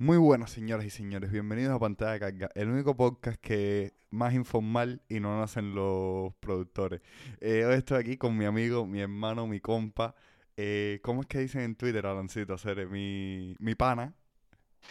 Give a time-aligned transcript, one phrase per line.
[0.00, 1.30] Muy buenas, señoras y señores.
[1.32, 5.42] Bienvenidos a Pantalla de Carga, el único podcast que es más informal y no lo
[5.42, 7.00] hacen los productores.
[7.40, 10.14] Eh, hoy estoy aquí con mi amigo, mi hermano, mi compa.
[10.56, 12.54] Eh, ¿Cómo es que dicen en Twitter, Alancito?
[12.54, 14.14] Hacer mi, mi pana.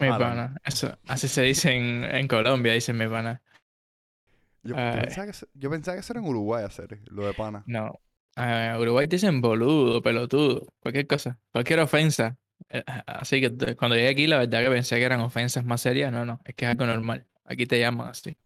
[0.02, 0.20] Mi Alan.
[0.20, 0.56] pana.
[0.66, 3.42] Eso, así se dice en, en Colombia, dicen mi pana.
[4.64, 5.00] Yo, Ay.
[5.02, 7.64] pensaba que, eso- yo pensaba que eso era en Uruguay hacer lo de pana.
[7.66, 7.98] No.
[8.36, 12.38] Ah, Uruguay dicen boludo, pelotudo, cualquier cosa, cualquier ofensa.
[12.70, 16.12] Eh, Así que cuando llegué aquí, la verdad que pensé que eran ofensas más serias.
[16.12, 17.26] No, no, es que es algo normal.
[17.46, 18.38] Aquí te llaman así.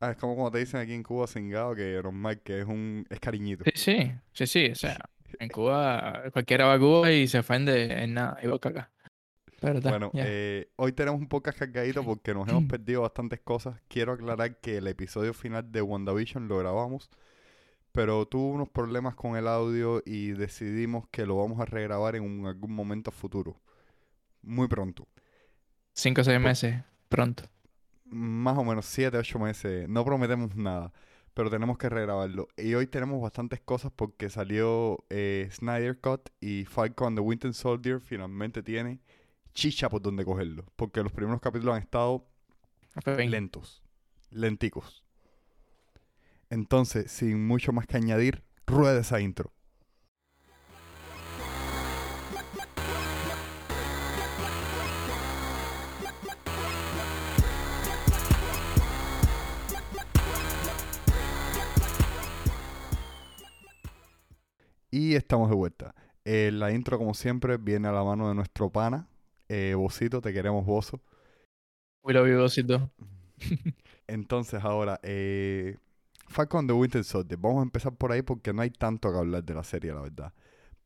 [0.00, 3.04] Ah, es como cuando te dicen aquí en Cuba cingado que normal, que es un
[3.10, 3.64] es cariñito.
[3.74, 4.70] Sí, sí, sí, sí.
[4.70, 8.68] O sea, en Cuba, cualquiera va a Cuba y se ofende en nada, igual que
[8.68, 8.90] acá.
[9.60, 13.80] Pero Bueno, eh, hoy tenemos un podcast cargadito porque nos hemos perdido bastantes cosas.
[13.88, 17.10] Quiero aclarar que el episodio final de WandaVision lo grabamos,
[17.98, 22.22] pero tuvo unos problemas con el audio y decidimos que lo vamos a regrabar en
[22.22, 23.60] un- algún momento futuro.
[24.40, 25.08] Muy pronto.
[25.94, 26.76] Cinco o seis meses,
[27.08, 27.42] pronto.
[28.04, 29.88] Más o menos 7, 8 meses.
[29.88, 30.92] No prometemos nada,
[31.34, 32.46] pero tenemos que regrabarlo.
[32.56, 37.98] Y hoy tenemos bastantes cosas porque salió eh, Snyder Cut y Falcon the Winter Soldier
[38.00, 39.00] finalmente tiene
[39.54, 40.64] chicha por donde cogerlo.
[40.76, 42.24] Porque los primeros capítulos han estado
[43.28, 43.82] lentos,
[44.30, 45.04] lenticos.
[46.50, 49.52] Entonces, sin mucho más que añadir, rueda esa intro.
[64.90, 65.94] Y estamos de vuelta.
[66.24, 69.06] Eh, la intro, como siempre, viene a la mano de nuestro pana,
[69.48, 71.00] eh, Bocito, te queremos, Bozo.
[72.02, 72.90] Uy, lo vivosito.
[74.06, 75.76] Entonces, ahora, eh,
[76.28, 77.38] Falcon the Winter Soldier.
[77.38, 80.02] Vamos a empezar por ahí porque no hay tanto que hablar de la serie, la
[80.02, 80.32] verdad.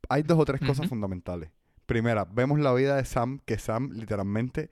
[0.09, 1.49] Hay dos o tres cosas fundamentales.
[1.85, 4.69] Primera, vemos la vida de Sam, que Sam literalmente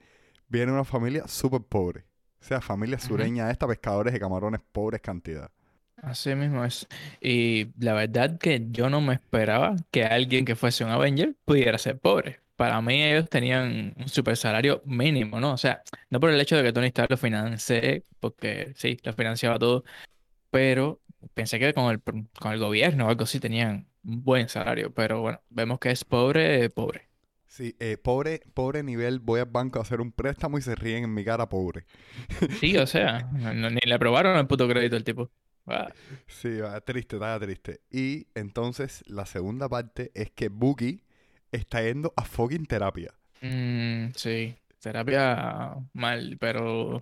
[0.48, 2.04] viene de una familia súper pobre.
[2.40, 5.50] O sea, familia sureña esta, pescadores de camarones, pobres cantidad.
[5.96, 6.88] Así mismo es.
[7.20, 11.78] Y la verdad que yo no me esperaba que alguien que fuese un Avenger pudiera
[11.78, 12.40] ser pobre.
[12.56, 15.52] Para mí ellos tenían un super salario mínimo, ¿no?
[15.52, 19.12] O sea, no por el hecho de que Tony Stark lo financie, porque sí, lo
[19.12, 19.84] financiaba todo,
[20.52, 21.02] pero
[21.34, 24.94] pensé que con el, con el gobierno o algo así tenían un buen salario.
[24.94, 27.10] Pero bueno, vemos que es pobre, pobre.
[27.46, 31.04] Sí, eh, pobre, pobre nivel, voy al banco a hacer un préstamo y se ríen
[31.04, 31.84] en mi cara, pobre.
[32.48, 35.30] Sí, o sea, no- ni le aprobaron el puto crédito al tipo.
[35.66, 35.94] Ah,
[36.26, 37.80] Sí, va, triste, está triste.
[37.90, 41.02] Y entonces la segunda parte es que Bucky
[41.52, 43.14] está yendo a fucking terapia.
[43.40, 47.00] Mm, sí, terapia mal, pero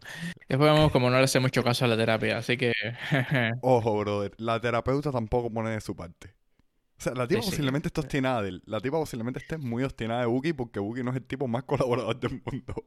[0.49, 2.73] después vemos como no le hace mucho caso a la terapia, así que
[3.61, 6.35] Ojo, brother, la terapeuta tampoco pone de su parte.
[6.99, 7.51] O sea, la tipa Sí, sí.
[7.51, 8.63] posiblemente está obstinada de él.
[8.67, 11.65] La tipa posiblemente esté muy obstinada de Bucky porque Bucky no es el tipo más
[11.65, 12.87] colaborador del mundo.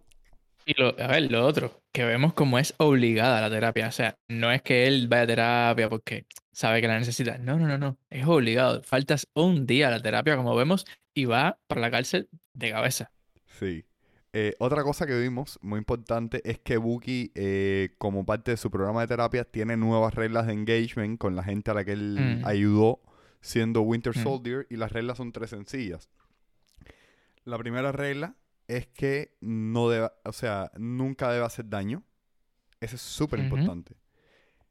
[0.65, 4.15] Y lo, a ver, lo otro, que vemos como es obligada la terapia, o sea,
[4.29, 7.77] no es que él vaya a terapia porque sabe que la necesita, no, no, no,
[7.77, 11.91] no, es obligado, faltas un día a la terapia como vemos y va para la
[11.91, 13.11] cárcel de cabeza.
[13.45, 13.85] Sí.
[14.35, 18.71] Eh, otra cosa que vimos, muy importante, es que Bucky, eh, como parte de su
[18.71, 22.39] programa de terapia, tiene nuevas reglas de engagement con la gente a la que él
[22.41, 22.45] Mm.
[22.45, 23.01] ayudó
[23.41, 24.23] siendo Winter Mm.
[24.23, 26.09] Soldier y las reglas son tres sencillas.
[27.45, 28.35] La primera regla
[28.67, 32.01] es que no debe, o sea, nunca debe hacer daño.
[32.79, 33.95] Eso es súper importante.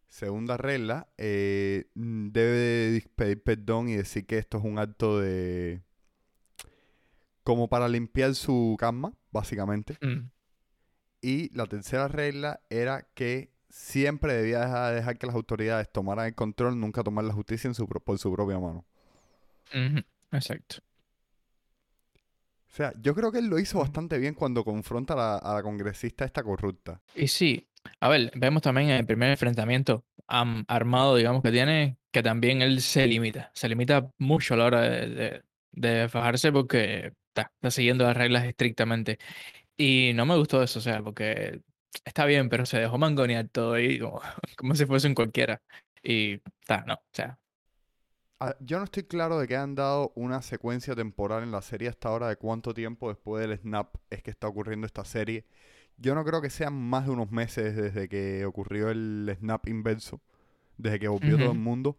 [0.08, 5.82] Segunda regla, eh, debe pedir perdón y decir que esto es un acto de...
[7.44, 9.96] como para limpiar su karma, básicamente.
[10.00, 10.28] Mm,
[11.20, 16.34] Y la tercera regla era que siempre debía dejar, dejar que las autoridades tomaran el
[16.34, 18.84] control, nunca tomar la justicia en su, por su propia mano.
[20.32, 20.76] Exacto.
[22.70, 23.84] O sea, yo creo que él lo hizo Ujú.
[23.84, 27.00] bastante bien cuando confronta a la, a la congresista esta corrupta.
[27.14, 27.68] Y sí,
[28.00, 32.62] a ver, vemos también en el primer enfrentamiento am- armado, digamos, que tiene, que también
[32.62, 37.52] él se limita, se limita mucho a la hora de, de- de fajarse porque está,
[37.54, 39.18] está siguiendo las reglas estrictamente.
[39.76, 41.62] Y no me gustó eso, o sea, porque
[42.04, 44.20] está bien, pero se dejó mangonear todo ahí como,
[44.56, 45.62] como si fuese un cualquiera.
[46.02, 47.38] Y está, no, o sea,
[48.44, 51.88] Ah, yo no estoy claro de que han dado una secuencia temporal en la serie
[51.88, 55.46] hasta ahora de cuánto tiempo después del snap es que está ocurriendo esta serie.
[55.96, 60.20] Yo no creo que sean más de unos meses desde que ocurrió el snap inverso,
[60.76, 61.96] desde que volvió todo el mundo,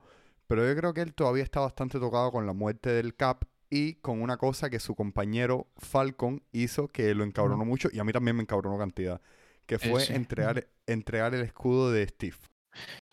[0.47, 3.95] pero yo creo que él todavía está bastante tocado con la muerte del Cap y
[3.95, 8.13] con una cosa que su compañero Falcon hizo que lo encabronó mucho y a mí
[8.13, 9.21] también me encabronó cantidad,
[9.65, 10.13] que Eh, fue sí.
[10.15, 12.37] entregar, entregar el escudo de Steve.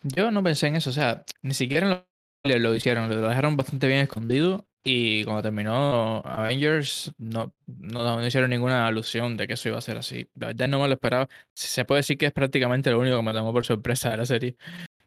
[0.02, 2.06] yo no pensé en eso, o sea, ni siquiera
[2.44, 8.26] lo, lo hicieron, lo dejaron bastante bien escondido Y cuando terminó Avengers, no, no, no
[8.26, 10.28] hicieron ninguna alusión de que eso iba a ser así.
[10.34, 11.28] La verdad no me lo esperaba.
[11.54, 14.26] Se puede decir que es prácticamente lo único que me tomó por sorpresa de la
[14.26, 14.56] serie,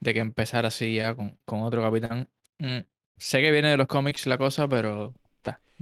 [0.01, 2.29] de que empezara así ya con, con otro capitán.
[2.59, 2.79] Mm,
[3.17, 5.13] sé que viene de los cómics la cosa, pero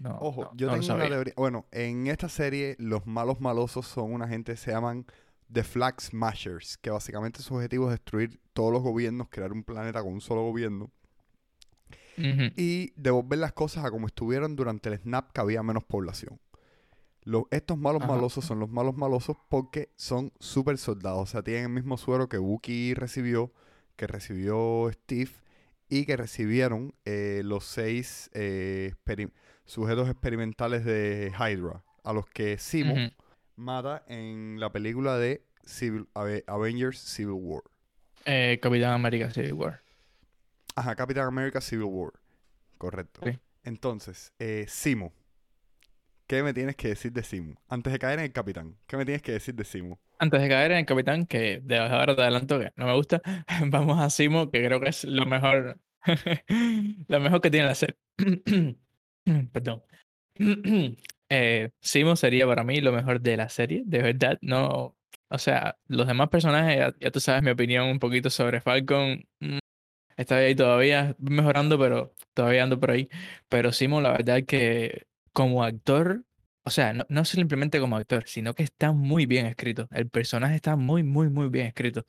[0.02, 1.34] no, Ojo, no, yo no tengo una teoría.
[1.38, 5.06] Bueno, en esta serie los malos malosos son una gente que se llaman
[5.52, 10.02] The Flag Smashers, que básicamente su objetivo es destruir todos los gobiernos, crear un planeta
[10.04, 10.92] con un solo gobierno
[12.18, 16.40] Ujú, y devolver las cosas a como estuvieron durante el snap que había menos población.
[17.24, 18.08] Lo- estos malos Ajá.
[18.14, 22.30] malosos son los malos malosos porque son super soldados, o sea, tienen el mismo suero
[22.30, 23.54] que Wookiee recibió,
[23.96, 25.32] que recibió Steve
[25.90, 29.32] y que recibieron eh, los seis eh, experi-
[29.72, 32.94] sujetos experimentales de Hydra, a los que Simo
[33.56, 36.10] mata en la película de Civil-
[36.48, 37.64] Avengers Civil War.
[38.26, 39.82] Eh, Capitán América Civil War.
[40.76, 42.12] Ajá, Capitán America Civil War.
[42.78, 43.22] Correcto.
[43.24, 43.40] Sí.
[43.64, 45.14] Entonces, eh, Simo.
[46.28, 47.56] ¿Qué me tienes que decir de Simo?
[47.70, 50.00] Antes de caer en el Capitán, ¿qué me tienes que decir de Simo?
[50.20, 53.22] Antes de caer en el Capitán, que de ahora te adelanto que no me gusta,
[53.68, 55.80] vamos a Simo, que creo que es lo mejor,
[57.08, 57.96] lo mejor que tiene la serie.
[59.54, 59.84] Perdón.
[61.34, 64.38] Eh, Simo sería para mí lo mejor de la serie, de verdad.
[64.42, 64.98] No,
[65.30, 69.24] o sea, los demás personajes, ya, ya tú sabes mi opinión un poquito sobre Falcon.
[69.40, 69.60] mm,
[70.18, 73.10] Está ahí todavía mejorando, pero todavía ando por ahí.
[73.50, 76.26] Pero Simo, la verdad que como actor,
[76.64, 79.88] o sea, no, no simplemente como actor, sino que está muy bien escrito.
[79.92, 82.06] El personaje está muy, muy, muy bien escrito.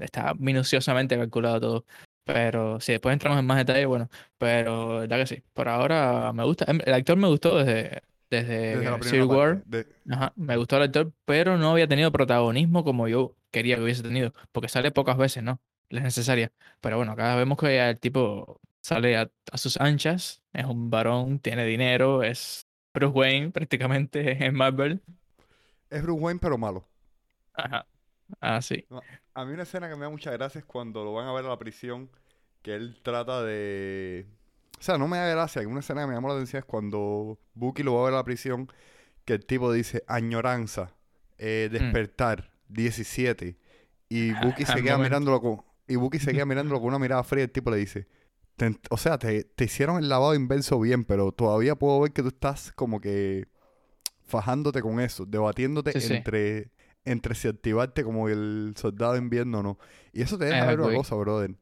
[0.00, 1.86] Está minuciosamente calculado todo.
[2.28, 5.42] Pero si después entramos en más detalle, bueno, pero verdad que sí.
[5.54, 6.66] Por ahora me gusta.
[6.68, 9.64] El actor me gustó desde, desde Desde Civil War.
[9.64, 13.82] de- Ajá, me gustó el actor, pero no había tenido protagonismo como yo quería que
[13.82, 15.60] hubiese tenido, porque sale pocas veces, ¿no?
[15.90, 16.52] Es necesaria.
[16.80, 21.38] Pero bueno, acá vemos que el tipo sale a, a sus anchas, es un varón,
[21.40, 25.00] tiene dinero, es Bruce Wayne prácticamente en Marvel.
[25.90, 26.84] Es Bruce Wayne, pero malo.
[27.54, 27.86] Ajá,
[28.40, 28.84] así.
[28.90, 29.00] No,
[29.34, 31.44] a mí una escena que me da muchas gracias es cuando lo van a ver
[31.44, 32.10] a la prisión,
[32.62, 34.26] que él trata de...
[34.78, 37.38] O sea, no me da gracia, una escena que me llamó la atención es cuando
[37.54, 38.70] Bucky lo va a ver a la prisión,
[39.24, 40.94] que el tipo dice, añoranza,
[41.36, 43.56] eh, despertar, 17,
[44.08, 45.62] y Bucky se queda mirándolo con...
[45.86, 48.06] Y Bucky se queda mirándolo con una mirada fría y el tipo le dice,
[48.56, 52.12] "Te ent- o sea, te, te hicieron el lavado inverso bien, pero todavía puedo ver
[52.12, 53.48] que tú estás como que
[54.26, 56.14] fajándote con eso, debatiéndote Sí, sí.
[57.10, 59.78] Entre, si activarte como el soldado de invierno o no.
[60.12, 61.54] Y eso te deja ver una cosa, brother.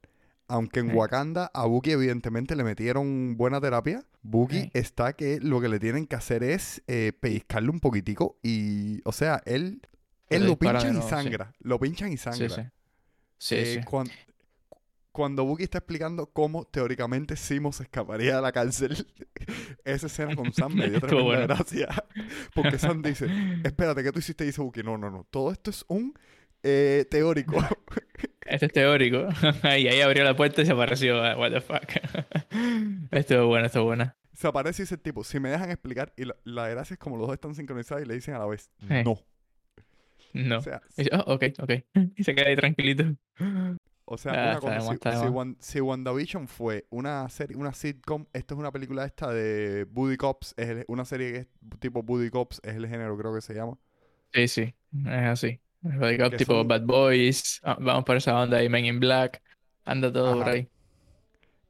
[0.48, 0.94] Aunque en Sí.
[0.96, 4.04] Wakanda a Bucky evidentemente le metieron buena terapia,
[4.62, 4.70] Sí.
[4.75, 9.12] está que lo que le tienen que hacer es eh, pellizcarle un poquitico y, o
[9.12, 9.81] sea, él,
[10.28, 11.08] él lo pinchan y sí.
[11.08, 12.49] sangra, lo pinchan y Sí, sangra.
[12.49, 12.62] sí.
[13.38, 13.84] Sí, Eh, sí.
[13.84, 14.08] cuan-
[15.16, 19.06] Cuando Bucky está explicando cómo teóricamente Simo se escaparía de la cárcel,
[19.86, 21.46] esa escena con Sam me dio tremenda bueno.
[21.46, 21.88] gracia.
[22.54, 23.26] Porque Sam dice,
[23.64, 24.44] espérate, ¿qué tú hiciste?
[24.44, 26.12] Y dice Bucky, no, no, no, todo esto es un
[26.62, 27.56] eh, teórico.
[28.44, 29.26] Este es teórico.
[29.64, 31.24] y ahí abrió la puerta y se apareció.
[31.26, 31.90] eh, What the fuck.
[33.10, 34.14] estuvo bueno, estuvo bueno.
[34.34, 37.00] Se aparece y dice el tipo, si me dejan explicar, y la, la gracia es
[37.00, 39.02] como los dos están sincronizados y le dicen a la vez, Eh.
[39.02, 39.18] no.
[40.34, 40.58] No.
[40.58, 41.70] O sea, Y oh, ok, ok.
[42.16, 43.04] Y se queda ahí tranquilito.
[44.06, 45.32] O sea, Ah, una cosa, si, más, está de si más.
[45.32, 50.17] Wan- si WandaVision fue una serie, una sitcom, esto es una película esta de Buddy
[50.17, 51.47] Cops, es el- una serie que es
[51.81, 53.76] tipo Buddy Cops, es el género creo que se llama.
[54.32, 54.75] Sí, sí,
[55.06, 55.61] es así.
[55.82, 58.99] Body Cop Que tipo son- Bad Boys, ah, vamos por esa onda y Men in
[59.00, 59.42] Black,
[59.85, 60.69] anda todo por ahí.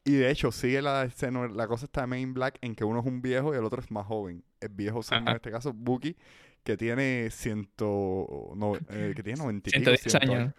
[0.04, 2.84] Y de hecho, sigue la escena, la cosa está de Men in Black en que
[2.84, 4.44] uno es un viejo y el otro es más joven.
[4.60, 6.16] El viejo en este caso Bucky,
[6.62, 10.54] que tiene ciento, no, eh, que tiene 90 y pico, 110 ciento años.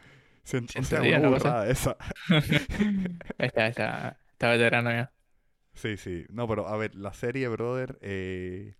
[0.47, 1.97] Cien- o 110, sea, una burrada esa.
[3.37, 5.11] está, está, está veterano ya.
[5.73, 6.25] Sí, sí.
[6.29, 7.97] No, pero a ver, la serie, brother.
[8.01, 8.75] eh,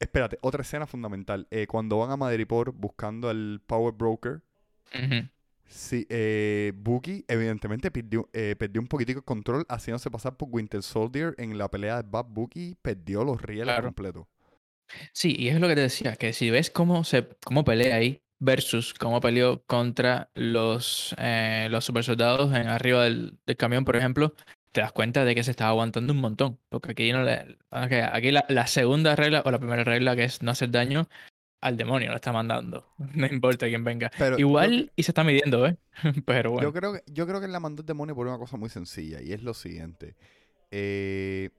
[0.00, 1.46] Espérate, otra escena fundamental.
[1.50, 4.42] Eh, cuando van a Madripoor buscando al Power Broker,
[4.94, 5.28] Ujú.
[5.66, 10.82] sí, eh, Bucky evidentemente perdió, eh, perdió un poquitico el control haciéndose pasar por Winter
[10.82, 12.76] Soldier en la pelea de Bad Bucky.
[12.82, 13.84] Perdió los rieles Claro.
[13.84, 14.26] completos.
[15.12, 18.22] Sí, y es lo que te decía, que si ves cómo se cómo pelea ahí
[18.44, 23.96] versus cómo peleó contra los, eh, los super soldados en arriba del, del camión, por
[23.96, 24.34] ejemplo,
[24.72, 26.58] te das cuenta de que se estaba aguantando un montón.
[26.68, 30.42] Porque aquí no le, aquí la, la segunda regla o la primera regla que es
[30.42, 31.08] no hacer daño
[31.60, 32.86] al demonio lo está mandando.
[33.14, 34.10] No importa quién venga.
[34.18, 35.76] Pero yo- Igual y se está midiendo, ¿eh?
[36.26, 36.72] Pero Yo bueno.
[36.72, 39.32] creo que, yo creo que la mandó el demonio por una cosa muy sencilla y
[39.32, 40.16] es lo siguiente.
[40.70, 41.50] Eh,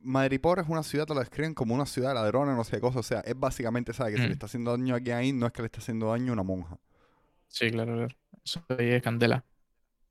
[0.00, 2.80] Madripoor es una ciudad, te lo describen como una ciudad de ladrones, no sé qué
[2.80, 3.00] cosa.
[3.00, 4.12] O sea, es básicamente, ¿sabes?
[4.14, 4.32] Que si le Mm.
[4.32, 6.42] está haciendo daño a alguien ahí, no es que le está haciendo daño a una
[6.42, 6.78] monja.
[7.48, 8.14] Sí, claro, claro.
[8.44, 9.44] Eso ahí es candela.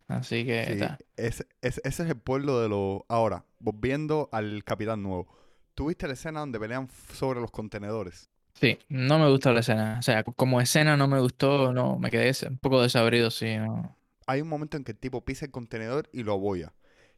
[0.07, 0.97] Así que Sí, está.
[1.17, 3.01] ese, ese- ese es el pueblo de los...
[3.09, 5.27] Ahora, volviendo al Capitán Nuevo.
[5.75, 8.29] ¿Tuviste la escena donde pelean sobre los contenedores?
[8.53, 9.97] Sí, no me gustó la escena.
[9.99, 13.95] O sea, como escena no me gustó, no, me quedé un poco desabrido, sí, no.
[14.25, 16.73] Hay un momento en que el tipo pisa el contenedor y lo aboya.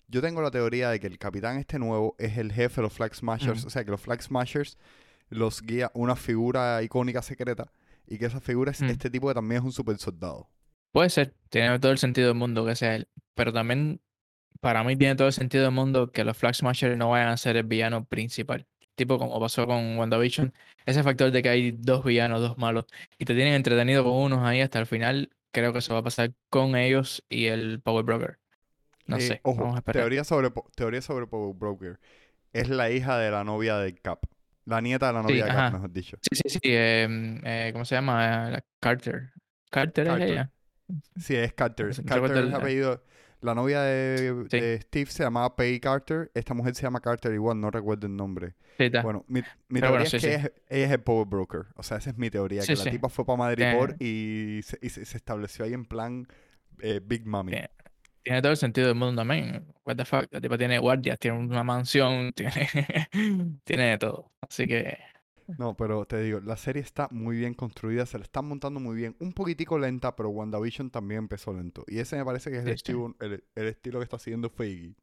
[0.10, 2.94] Yo tengo la teoría de que el capitán este nuevo es el jefe de los
[2.94, 3.63] Flag Smashers.
[3.66, 4.78] O sea, que los Flag Smashers
[5.30, 7.72] los guía una figura icónica secreta.
[8.08, 10.50] Y que esa figura es este tipo que también es un super soldado.
[10.92, 13.08] Puede ser, tiene todo el sentido del mundo que sea él.
[13.36, 14.01] Pero también,
[14.60, 17.38] para mí, tiene todo el sentido del mundo que los Flag Smashers no vayan a
[17.38, 18.66] ser el villano principal.
[18.96, 20.54] Tipo como pasó con WandaVision.
[20.88, 22.86] Ese factor de que hay dos villanos, dos malos,
[23.20, 26.04] y te tienen entretenido con unos ahí hasta el final, creo que eso va a
[26.04, 28.39] pasar con ellos y el Power Broker.
[29.10, 30.04] No Eh, sé, ojo, vamos a esperar.
[30.04, 32.00] teoría sobre, teoría sobre Power Broker.
[32.54, 34.24] Es la hija de la novia de Cap.
[34.66, 35.72] La nieta de la novia de Cap, ajá.
[35.72, 36.18] mejor dicho.
[36.22, 36.60] Sí, sí, sí.
[36.63, 38.51] em, eh, ¿cómo se llama?
[38.56, 39.32] Eh, Carter.
[39.72, 40.30] Carter es Carter.
[40.30, 40.51] ella.
[41.18, 41.88] Sí, es Carter.
[41.88, 43.04] No Carter es el- apellido.
[43.42, 44.60] La novia de, Sí.
[44.60, 46.30] de Steve se llamaba Peggy Carter.
[46.34, 48.56] Esta mujer se llama Carter igual, no recuerdo el nombre.
[48.78, 48.89] Sí.
[49.01, 50.28] Bueno, mi, teoría bueno, es sí, que sí.
[50.28, 51.62] ella es, ella es el Power Broker.
[51.75, 52.63] O sea, esa es mi teoría.
[52.63, 55.86] Que la tipa fue para Madrid Tiene- y, se, y se, se estableció ahí en
[55.86, 56.28] plan
[56.82, 57.24] eh, Big.
[57.24, 57.70] Bien.
[58.30, 59.66] Tiene todo el sentido del mundo también.
[59.86, 60.28] What the fuck.
[60.30, 62.70] La tipa tiene guardias, tiene una mansión, tiene,
[63.64, 64.32] tiene de todo.
[64.48, 65.00] Así que
[65.58, 68.96] No, pero te digo, la serie está muy bien construida, se la están montando muy
[68.96, 69.16] bien.
[69.20, 71.84] Un poquitico lenta, pero WandaVision también empezó lento.
[71.88, 72.94] Y ese me parece que es el, Sí, sí.
[72.94, 74.94] estilo, el, el estilo que está siguiendo Feige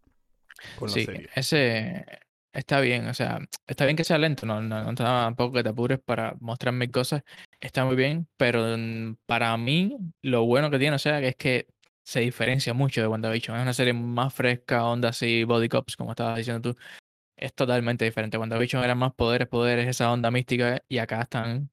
[0.74, 1.28] con la sí, serie.
[1.34, 2.04] ese
[2.52, 3.06] está bien.
[3.08, 4.46] O sea, está bien que sea lento.
[4.46, 7.22] No, no, no tampoco que te apures para mostrar mil cosas.
[7.60, 11.36] Está muy bien, pero mm, para mí lo bueno que tiene, o sea, que es
[11.36, 11.66] que
[12.06, 13.56] se diferencia mucho de WandaVision.
[13.56, 16.78] Es una serie más fresca, onda así, body cops, como estabas diciendo tú.
[17.36, 18.38] Es totalmente diferente.
[18.38, 21.68] WandaVision eran más poderes, poderes, esa onda mística, y acá están,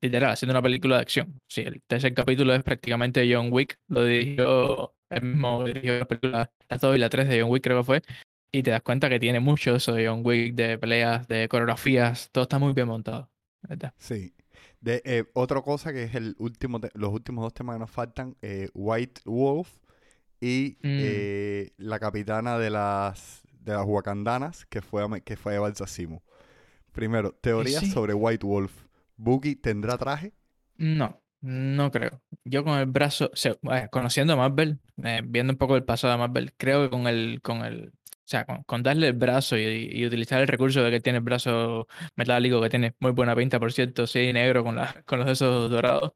[0.00, 1.38] literal, haciendo una película de acción.
[1.46, 6.50] Sí, el tercer capítulo es prácticamente John Wick, lo dirigió, el mismo dirigió la película,
[6.70, 8.02] la 2 y la 3 de John Wick creo que fue,
[8.50, 12.30] y te das cuenta que tiene mucho eso de John Wick, de peleas, de coreografías,
[12.32, 13.30] todo está muy bien montado.
[13.68, 13.92] ¿verdad?
[13.98, 14.32] Sí.
[14.80, 18.36] De, eh, otra cosa que es el último los últimos dos temas que nos faltan,
[18.42, 19.68] eh, White Wolf
[20.40, 20.98] y Mm.
[21.02, 25.84] eh, la capitana de las de las Wakandanas que fue a, que fue a llevarse
[25.84, 26.22] a Simo.
[26.92, 27.90] Primero, teorías sí.
[27.90, 28.72] sobre White Wolf.
[29.16, 30.32] ¿Boogie tendrá traje?
[30.78, 32.22] No, no creo.
[32.44, 33.56] Yo con el brazo, o sea,
[33.90, 34.80] conociendo a Marvel,
[35.24, 37.92] viendo un poco el pasado de Marvel, creo que con el, con el,
[38.30, 41.24] sea, con, con darle el brazo y, y utilizar el recurso de que tiene el
[41.24, 45.28] brazo metálico, que tiene muy buena pinta, por cierto, sí, negro con, la, con los
[45.28, 46.12] esos dorados,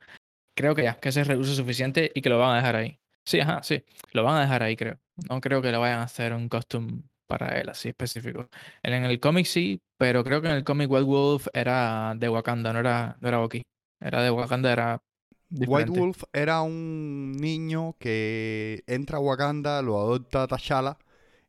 [0.55, 2.99] creo que ya, que ese es recurso suficiente y que lo van a dejar ahí.
[3.25, 4.99] Sí, ajá, sí, lo van a dejar ahí, creo.
[5.29, 8.49] No creo que le vayan a hacer un costume para él así específico.
[8.83, 12.73] En el cómic sí, pero creo que en el cómic White Wolf era de Wakanda,
[12.73, 13.63] no era, no era Bucky.
[14.01, 15.03] Era de Wakanda, era
[15.51, 16.01] White diferente.
[16.01, 20.99] Wolf era un niño que entra a Wakanda, lo adopta T'Challa,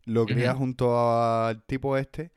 [0.06, 2.32] lo cría junto al tipo este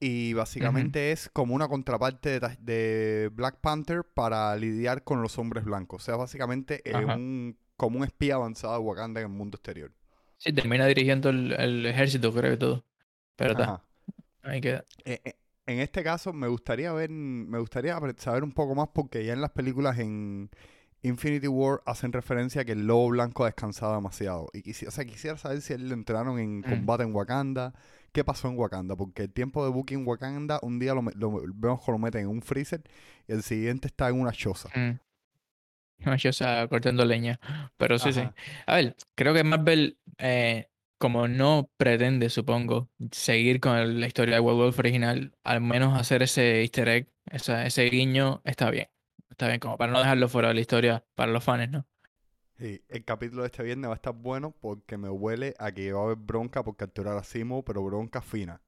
[0.00, 6.02] y básicamente es como una contraparte de, Black Panther para lidiar con los hombres blancos.
[6.02, 7.14] O sea, básicamente Ajá.
[7.14, 9.92] un, como un espía avanzado de Wakanda en el mundo exterior.
[10.38, 12.84] Sí, termina dirigiendo el, el ejército, creo que todo.
[13.36, 13.84] Pero está,
[14.42, 14.84] ahí queda.
[15.04, 15.34] Eh, eh,
[15.66, 19.40] en este caso me gustaría ver, me gustaría saber un poco más porque ya en
[19.40, 20.50] las películas en
[21.02, 24.48] Infinity War hacen referencia a que el lobo blanco ha descansado demasiado.
[24.52, 26.62] Y quisiera, o sea, quisiera saber si él lo entrenaron en Mm.
[26.62, 27.72] combate en Wakanda,
[28.12, 31.90] qué pasó en Wakanda, porque el tiempo de en Wakanda, un día lo, vemos que
[31.92, 32.82] lo meten en un freezer
[33.26, 34.68] y el siguiente está en una choza.
[34.74, 34.98] Mm.
[36.04, 37.38] O sea, cortando leña.
[37.76, 38.22] Pero sí, sí.
[38.66, 40.68] A ver, creo que Marvel, eh,
[40.98, 46.22] como no pretende, supongo, seguir con el- la historia de Werewolf original, al menos hacer
[46.22, 48.88] ese easter egg, esa- ese guiño, está bien.
[49.42, 51.84] Está bien, como para no dejarlo fuera de la historia para los fans, ¿no?
[52.58, 55.92] Sí, el capítulo de este viernes va a estar bueno porque me huele a que
[55.92, 58.60] va a haber bronca por capturar a Simo, pero bronca fina.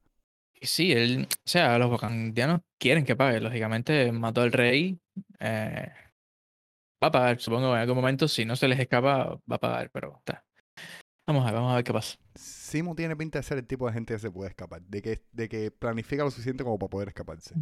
[0.61, 3.39] Sí, él, o sea, los wakandianos quieren que pague.
[3.39, 4.99] Lógicamente, mató al rey.
[5.39, 5.93] eh,
[7.01, 8.27] va a pagar, supongo, en algún momento.
[8.27, 10.43] Si no se les escapa, va a pagar, pero está.
[11.25, 12.17] Vamos a ver, vamos a ver qué pasa.
[12.35, 15.21] Simo tiene pinta de ser el tipo de gente que se puede escapar, de que,
[15.31, 17.55] de que planifica lo suficiente como para poder escaparse.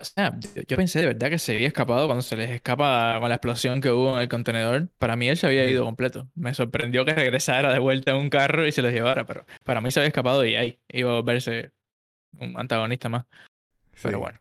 [0.00, 3.28] O sea, yo, pensé de verdad que se había escapado cuando se les escapa con
[3.28, 4.88] la explosión que hubo en el contenedor.
[4.98, 6.28] Para mí él se había ido completo.
[6.36, 9.80] Me sorprendió que regresara de vuelta en un carro y se los llevara, pero para
[9.80, 11.72] mí se había escapado y ahí iba a verse
[12.38, 13.24] un antagonista más.
[14.00, 14.22] Pero Sí.
[14.22, 14.38] bueno.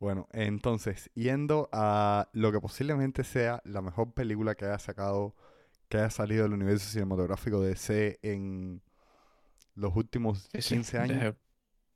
[0.00, 5.34] Bueno, entonces, yendo a lo que posiblemente sea la mejor película que haya sacado,
[5.88, 8.80] que haya salido del universo cinematográfico de DC en
[9.74, 10.74] los últimos Sí, sí.
[10.74, 11.34] 15 años.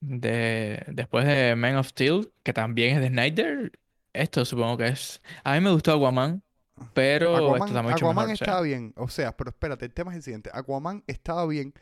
[0.02, 3.72] De- de- después de Man of Steel, que también es de Snyder,
[4.12, 5.22] esto supongo que es.
[5.44, 6.42] A mí me gustó Aquaman,
[6.92, 8.32] pero esto Aquaman, está mucho Aquaman mejor.
[8.32, 8.92] o sea, estaba bien.
[8.96, 10.50] O sea, pero espérate, el tema es el siguiente.
[10.52, 11.72] Aquaman estaba bien,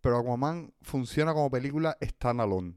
[0.00, 2.76] pero Aquaman funciona como película standalone.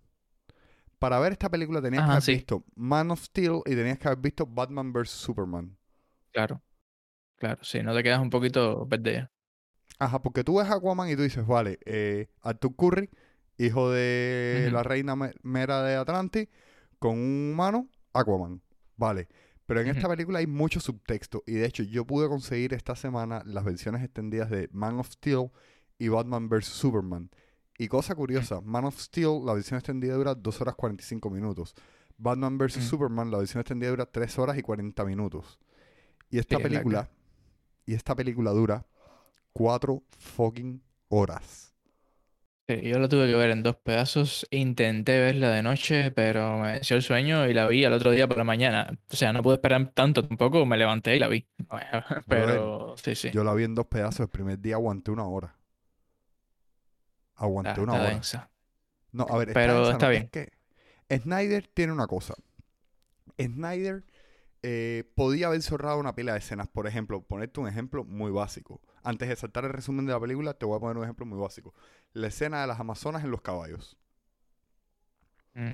[1.00, 2.34] Para ver esta película tenías que haber sí.
[2.34, 5.10] visto Man of Steel y tenías que haber visto Batman vs.
[5.10, 5.78] Superman.
[6.32, 6.62] claro,
[7.38, 9.30] claro, sí, no te quedas un poquito perdido.
[10.00, 13.10] Ajá, porque tú ves Aquaman y tú dices, vale, eh, Arthur Curry,
[13.58, 16.48] hijo de la reina me- mera de Atlantis,
[17.00, 18.62] con un humano, Aquaman.
[18.98, 19.28] Vale.
[19.66, 21.44] Pero en esta película hay mucho subtexto.
[21.48, 25.52] Y de hecho, yo pude conseguir esta semana las versiones extendidas de Man of Steel
[25.98, 26.66] y Batman vs.
[26.66, 27.30] Superman.
[27.78, 31.74] Y cosa curiosa, Man of Steel, la versión extendida dura 2 horas 45 minutos.
[32.18, 32.78] Batman vs.
[32.78, 32.82] Mm.
[32.82, 35.60] Superman, la versión extendida dura 3 horas y 40 minutos.
[36.30, 36.70] Y esta larga.
[36.70, 37.10] película,
[37.86, 38.86] y esta película dura
[39.54, 41.73] 4 fucking horas.
[42.68, 44.48] Sí, yo la tuve que ver en dos pedazos.
[44.50, 48.26] Intenté verla de noche, pero me venció el sueño y la vi al otro día
[48.28, 48.98] por la mañana.
[49.12, 51.46] O sea, no pude esperar tanto tampoco, me levanté y la vi.
[52.28, 53.32] Pero sí, sí.
[53.32, 54.22] Yo la vi en dos pedazos.
[54.22, 55.58] El primer día aguanté una hora.
[57.36, 58.10] Aguanté Está, una está hora.
[58.10, 58.52] densa.
[59.12, 60.24] No, a ver, está Pero densa, está no, bien.
[60.24, 60.54] Es que
[61.20, 62.36] Snyder tiene una cosa.
[63.40, 64.04] Snyder
[64.64, 66.68] eh, podía haber cerrado una pila de escenas.
[66.70, 68.82] Por ejemplo, ponerte un ejemplo muy básico.
[69.04, 71.40] Antes de saltar el resumen de la película, te voy a poner un ejemplo muy
[71.40, 71.74] básico.
[72.14, 73.98] La escena de las Amazonas en los caballos.
[75.56, 75.72] Mm.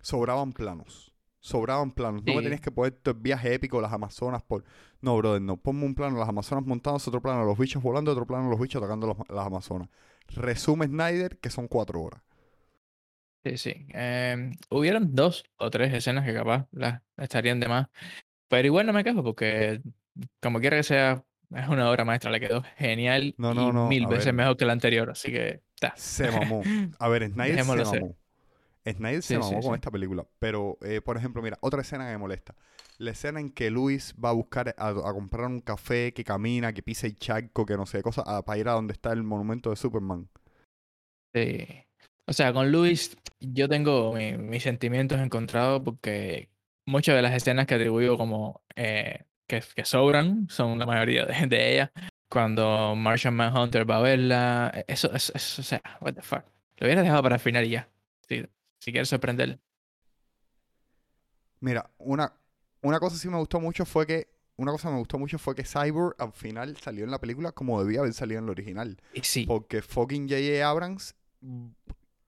[0.00, 1.12] Sobraban planos.
[1.40, 2.22] Sobraban planos.
[2.24, 4.64] No me tenías que poner todo el viaje épico las Amazonas por...
[5.00, 5.56] No, brother, no.
[5.56, 8.80] Ponme un plano las Amazonas montadas, otro plano los bichos volando, otro plano los bichos
[8.80, 9.88] atacando los- las Amazonas.
[10.28, 12.22] Resume Snyder, que son cuatro horas.
[13.44, 13.86] Sí, sí.
[13.88, 17.88] Em, hubieron dos o tres escenas que capaz las estarían de más.
[18.48, 19.82] Pero igual no me quejo porque,
[20.40, 21.24] como quiera que sea,
[21.56, 22.30] es una obra maestra.
[22.30, 24.34] Le quedó genial No, no, y no, mil veces ver.
[24.34, 25.10] mejor que la anterior.
[25.10, 25.94] Así que, está.
[25.96, 26.62] Se mamó.
[26.98, 28.00] A ver, Snyder se Dejémoslo ser.
[28.02, 28.16] mamó.
[28.84, 29.74] Snyder se Sí, mamó sí, con sí.
[29.76, 30.26] esta película.
[30.38, 32.54] Pero, eh, por ejemplo, mira, otra escena que me molesta.
[32.98, 36.72] La escena en que Luis va a buscar, a, a comprar un café, que camina,
[36.72, 39.22] que pisa el charco, que no sé, cosas, a- para ir a donde está el
[39.22, 40.28] monumento de Superman.
[41.34, 41.66] Sí.
[42.26, 46.50] O sea, con Luis yo tengo mi- mis sentimientos encontrados porque
[46.86, 51.46] muchas de las escenas que atribuyo como eh, que, que sobran son la mayoría de,
[51.46, 51.90] de ellas.
[52.28, 56.44] Cuando Martian Manhunter va a verla, e, eso, eso, eso, o sea, what the fuck.
[56.78, 57.88] Lo hubiera dejado para el final y ya.
[58.26, 58.46] Si,
[58.78, 59.58] si quieres sorprenderle.
[61.60, 62.32] Mira, una,
[62.80, 65.54] una cosa sí me gustó mucho fue que, una cosa que me gustó mucho fue
[65.54, 68.96] que Cyborg al final salió en la película como debía haber salido en la original.
[69.22, 70.66] Sí, Porque fucking J.J.
[70.66, 71.68] Abrams mm,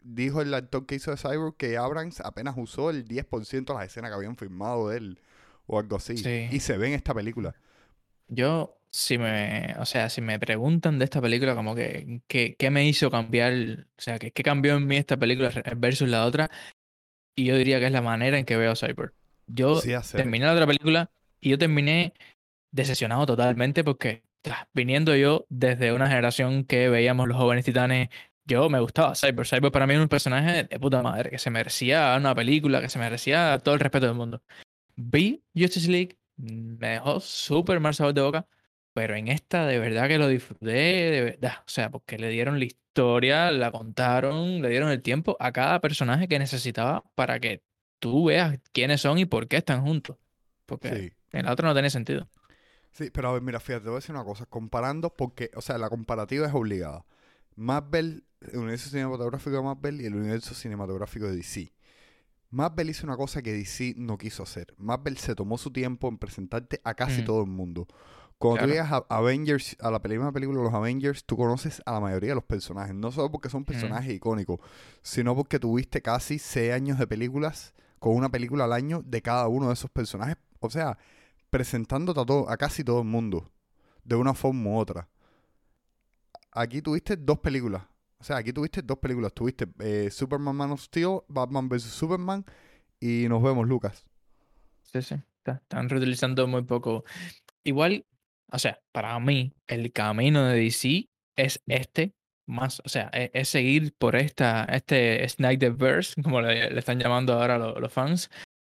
[0.01, 3.87] dijo el actor que hizo de Cyborg que Abrams apenas usó el 10% de las
[3.87, 5.19] escenas que habían filmado de él
[5.67, 6.17] o algo así.
[6.17, 6.49] Sí.
[6.51, 7.55] Y se ve en esta película.
[8.29, 12.71] yo, si me, o sea, si me preguntan de esta película, como que, que- ¿qué
[12.71, 13.53] me hizo cambiar?
[13.99, 16.51] O sea, ¿qué, cambió en mí esta película versus la otra?
[17.37, 19.13] Y yo diría que es la manera en que veo a Cyborg.
[19.47, 22.15] Yo Sí, terminé la otra película y yo terminé
[22.73, 28.09] decepcionado totalmente porque, tras, viniendo yo desde una generación que veíamos los jóvenes titanes,
[28.47, 29.47] yo me gustaba Cyborg.
[29.49, 32.89] Cyborg para mí era un personaje de puta madre, que se merecía una película, que
[32.89, 34.43] se merecía todo el respeto del mundo.
[34.97, 38.47] Vi Justice League, me dejó súper mal sabor de boca,
[38.93, 41.55] pero en esta de verdad que lo disfruté, de verdad.
[41.61, 45.81] O sea, porque le dieron la historia, la contaron, le dieron el tiempo a cada
[45.81, 47.63] personaje que necesitaba para que
[47.99, 50.17] tú veas quiénes son y por qué están juntos.
[50.67, 51.13] Porque Sí.
[51.39, 52.29] en la otra no tiene sentido.
[52.93, 54.47] Sí, pero a ver, mira, fíjate, te voy a decir una cosa.
[54.47, 57.05] Comparando, porque, o sea, la comparativa es obligada.
[57.57, 61.73] Marvel, el universo cinematográfico de Marvel y el universo cinematográfico de DC.
[62.51, 64.75] Marvel hizo una cosa que DC no quiso hacer.
[64.79, 67.25] Marvel se tomó su tiempo en presentarte a casi Mm.
[67.25, 67.87] todo el mundo.
[68.39, 68.73] Cuando tú Claro.
[68.73, 72.31] llegas a Avengers, a la primera película de los Avengers, tú conoces a la mayoría
[72.31, 72.95] de los personajes.
[72.95, 73.53] No solo porque Mm.
[73.53, 74.59] son personajes icónicos,
[75.03, 79.49] sino porque tuviste casi seis años de películas con una película al año de cada
[79.49, 80.37] uno de esos personajes.
[80.61, 80.99] O sea,
[81.51, 83.51] presentándote a, todo, a casi todo el mundo,
[84.05, 85.09] de una forma u otra.
[86.53, 87.83] Aquí tuviste dos películas.
[88.19, 89.33] O sea, aquí tuviste dos películas.
[89.35, 91.83] Tuviste eh, Superman Man of Steel, Batman vs.
[91.83, 92.45] Superman
[93.01, 94.05] y nos vemos, Lucas.
[94.83, 95.17] Sí, sí.
[95.39, 97.05] está- Están reutilizando muy poco.
[97.65, 98.07] Igual,
[98.51, 102.13] o sea, para mí, el camino de DC es este,
[102.47, 107.59] más, o sea, e- es, seguir por esta, este Snyderverse, como le, están llamando ahora
[107.59, 108.31] lo- los fans,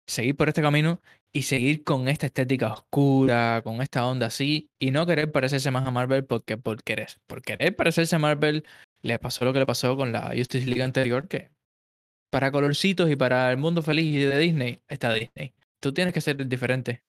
[0.07, 1.01] seguir por este camino
[1.33, 5.87] y seguir con esta estética oscura, con esta onda así, y no querer parecerse más
[5.87, 7.09] a Marvel porque por querer.
[7.27, 8.65] Por querer parecerse a Marvel,
[9.01, 11.49] le pasó lo que le pasó con la Justice League anterior, que
[12.29, 15.53] para colorcitos y para el mundo feliz de Disney, está Disney.
[15.79, 17.03] Tú tienes que ser diferente.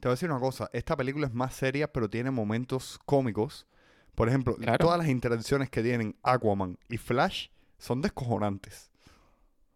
[0.00, 0.70] Te voy a decir una cosa.
[0.72, 3.66] Esta película es más seria, pero tiene momentos cómicos.
[4.14, 4.78] Por ejemplo, Claro.
[4.78, 8.90] todas las interacciones que tienen Aquaman y Flash son descojonantes.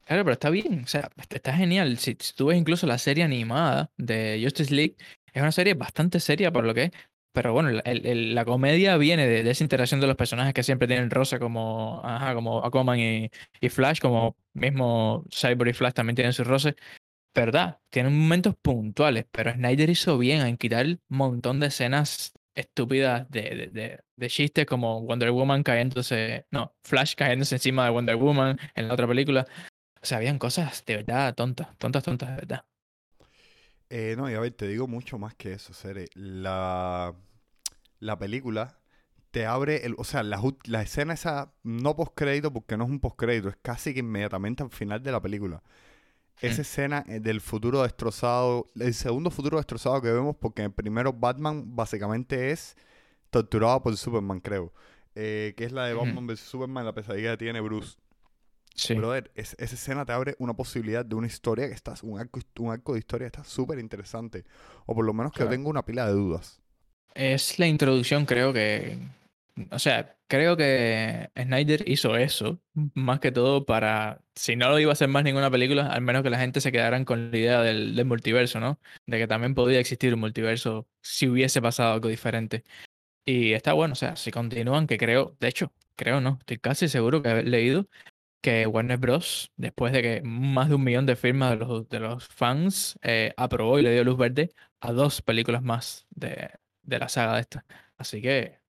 [0.06, 1.98] Claro, pero está bien, o sea, est- está genial.
[1.98, 4.96] Si, si tú ves incluso la serie animada de Justice League,
[5.32, 6.90] es una serie bastante seria por lo que es.
[7.32, 11.38] Pero bueno, la, comedia viene de, esa interacción de los personajes que siempre tienen rosa,
[11.38, 16.46] como, ajá, como Aquaman y, y Flash, como mismo Cyborg y Flash también tienen sus
[16.46, 16.74] roces.
[17.34, 17.78] ¿Verdad?
[17.90, 23.42] Tienen momentos puntuales, pero Snyder hizo bien en quitar un montón de escenas estúpidas de,
[23.42, 28.58] de, de, de chistes como Wonder Woman cayéndose, no, Flash cayéndose encima de Wonder Woman
[28.74, 29.46] en la otra película.
[30.02, 32.64] O sea, habían cosas de verdad tontas, tontas, tontas, de verdad.
[33.90, 36.06] Eh, no, y a ver, te digo mucho más que eso, Sere.
[36.14, 37.14] La,
[38.00, 38.78] la película
[39.30, 40.40] te abre, el, o sea, la,
[40.82, 45.02] escena esa, no postcrédito, porque no es un postcrédito, es casi que inmediatamente al final
[45.02, 45.62] de la película.
[46.40, 51.12] Esa escena eh, del futuro destrozado, el segundo futuro destrozado que vemos, porque el primero
[51.12, 52.76] Batman básicamente es
[53.30, 54.72] torturado por Superman, creo.
[55.16, 55.94] Eh, que es la de.
[55.94, 57.96] Batman vs Superman, la pesadilla que tiene Bruce.
[58.78, 58.94] Sí.
[58.94, 62.40] Brother, es- esa escena te abre una posibilidad de una historia que está, un arco,
[62.58, 64.44] un arco de historia que está súper interesante.
[64.86, 65.56] O por lo menos que yo Claro.
[65.56, 66.60] tengo una pila de dudas.
[67.14, 68.98] Es la introducción, creo que.
[69.72, 72.60] O sea, creo que Snyder hizo eso,
[72.94, 74.20] más que todo para.
[74.36, 76.70] Si no lo iba a hacer más ninguna película, al menos que la gente se
[76.70, 78.78] quedaran con la idea del, del multiverso, ¿no?
[79.06, 82.62] De que también podía existir un multiverso si hubiese pasado algo diferente.
[83.24, 85.36] Y está bueno, o sea, si continúan, que creo.
[85.40, 87.88] De hecho, creo no, estoy casi seguro que haber leído
[88.40, 92.00] que Warner Bros., después de que más de un millón de firmas de los, de
[92.00, 96.50] los fans eh, aprobó y le dio luz verde a dos películas más de,
[96.82, 97.66] de la saga de esta.
[97.96, 98.60] Así que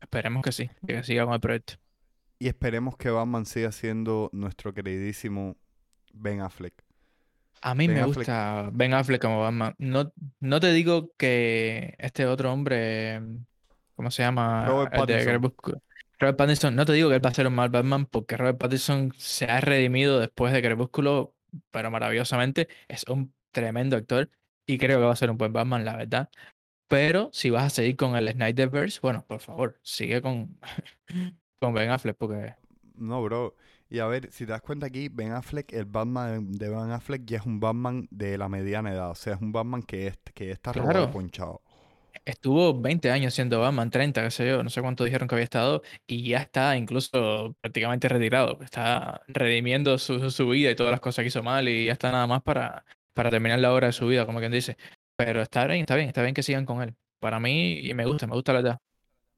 [0.00, 1.74] esperemos que sí, que siga con el proyecto.
[2.38, 5.56] Y esperemos que Batman siga siendo nuestro queridísimo
[6.12, 6.74] Ben Affleck.
[7.60, 8.28] A mí Ben me Affleck.
[8.28, 9.74] gusta Ben Affleck como Batman.
[9.78, 13.20] No, no te digo que este otro hombre,
[13.96, 14.66] ¿cómo se llama?
[14.66, 15.48] Robert Pattinson.
[16.18, 18.58] Robert Pattinson, no te digo que él va a ser un mal Batman porque Robert
[18.58, 21.34] Pattinson se ha redimido después de Crepúsculo,
[21.70, 22.68] pero maravillosamente.
[22.88, 24.30] Es un tremendo actor
[24.66, 26.30] y creo que va a ser un buen Batman, la verdad.
[26.88, 30.58] Pero si vas a seguir con el Snyderverse, bueno, por favor, sigue con,
[31.60, 32.54] con Ben Affleck porque
[32.94, 33.54] No, bro.
[33.90, 37.24] Y a ver, si te das cuenta aquí, Ben Affleck, el Batman de Ben Affleck
[37.24, 39.10] ya es un Batman de la mediana edad.
[39.10, 41.04] O sea, es un Batman que, es, que está Claro.
[41.04, 41.62] y ponchado.
[42.28, 45.44] Estuvo 20 años siendo Batman, 30, qué sé yo, no sé cuánto dijeron que había
[45.44, 48.58] estado, y ya está incluso prácticamente retirado.
[48.60, 52.12] Está redimiendo su, su vida y todas las cosas que hizo mal, y ya está
[52.12, 54.76] nada más para, para terminar la obra de su vida, como quien dice.
[55.16, 56.94] Pero está bien, está bien, está bien que sigan con él.
[57.18, 58.78] Para mí, y me gusta, me gusta la verdad.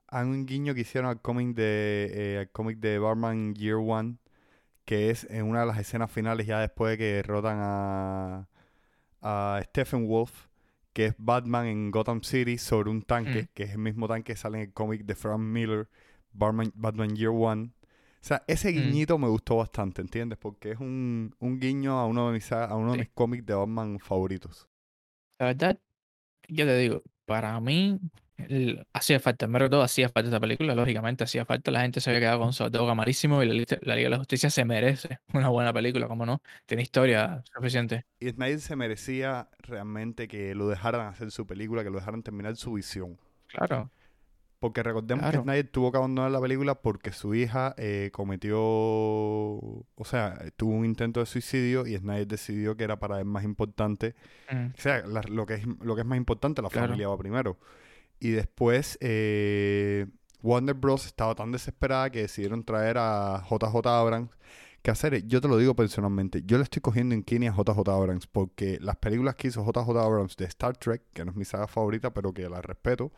[0.09, 4.17] Hay un guiño que hicieron al cómic de, eh, al cómic de Batman Year One,
[4.85, 8.49] que es en una de las escenas finales, ya después de que derrotan a,
[9.23, 10.50] a Stephen Wolf,
[11.01, 13.47] que es Batman en Gotham City sobre un tanque, Mm.
[13.55, 15.89] que es el mismo tanque que sale en el cómic de Frank Miller,
[16.31, 17.71] Batman, Batman Year One.
[17.73, 18.75] O sea, ese Mm.
[18.75, 20.39] guiñito me gustó bastante, ¿entiendes?
[20.39, 23.01] Porque es un, un guiño a uno de mis, a uno de Sí.
[23.01, 24.69] mis cómics de Batman favoritos.
[25.39, 25.79] La verdad,
[26.49, 27.99] yo te digo, para mí
[28.93, 32.11] hacía falta, en verdad todo hacía falta esta película, lógicamente hacía falta, la gente se
[32.11, 35.19] había quedado con su dedo malísimo y la, la Liga de la Justicia se merece
[35.33, 38.05] una buena película, como no, tiene historia suficiente.
[38.19, 42.57] Y Snyder se merecía realmente que lo dejaran hacer su película, que lo dejaran terminar
[42.57, 43.19] su visión.
[43.49, 43.91] Claro,
[44.61, 45.39] Porque recordemos que.
[45.39, 50.85] Snyder tuvo que abandonar la película porque su hija eh, cometió, o sea, tuvo un
[50.85, 54.15] intento de suicidio y Snyder decidió que era para él más importante,
[54.51, 56.89] mm, o sea, la- lo que es, lo que es más importante, la Claro.
[56.89, 57.59] familia va primero.
[58.21, 60.07] Y después eh,
[60.43, 61.07] Warner Bros.
[61.07, 64.31] estaba tan desesperada que decidieron traer a JJ Abrams.
[64.83, 68.27] Que hacer, yo te lo digo personalmente, yo le estoy cogiendo en a JJ Abrams
[68.27, 71.67] porque las películas que hizo JJ Abrams de Star Trek, que no es mi saga
[71.67, 73.13] favorita, pero que la respeto,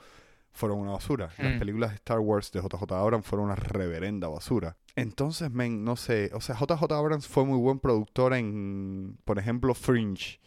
[0.50, 1.30] fueron una basura.
[1.38, 1.58] Las Mm.
[1.60, 4.76] películas de Star Wars de JJ Abrams fueron una reverenda basura.
[4.96, 9.72] Entonces, men, no sé, o sea, JJ Abrams fue muy buen productor en, por ejemplo,
[9.74, 10.40] Fringe.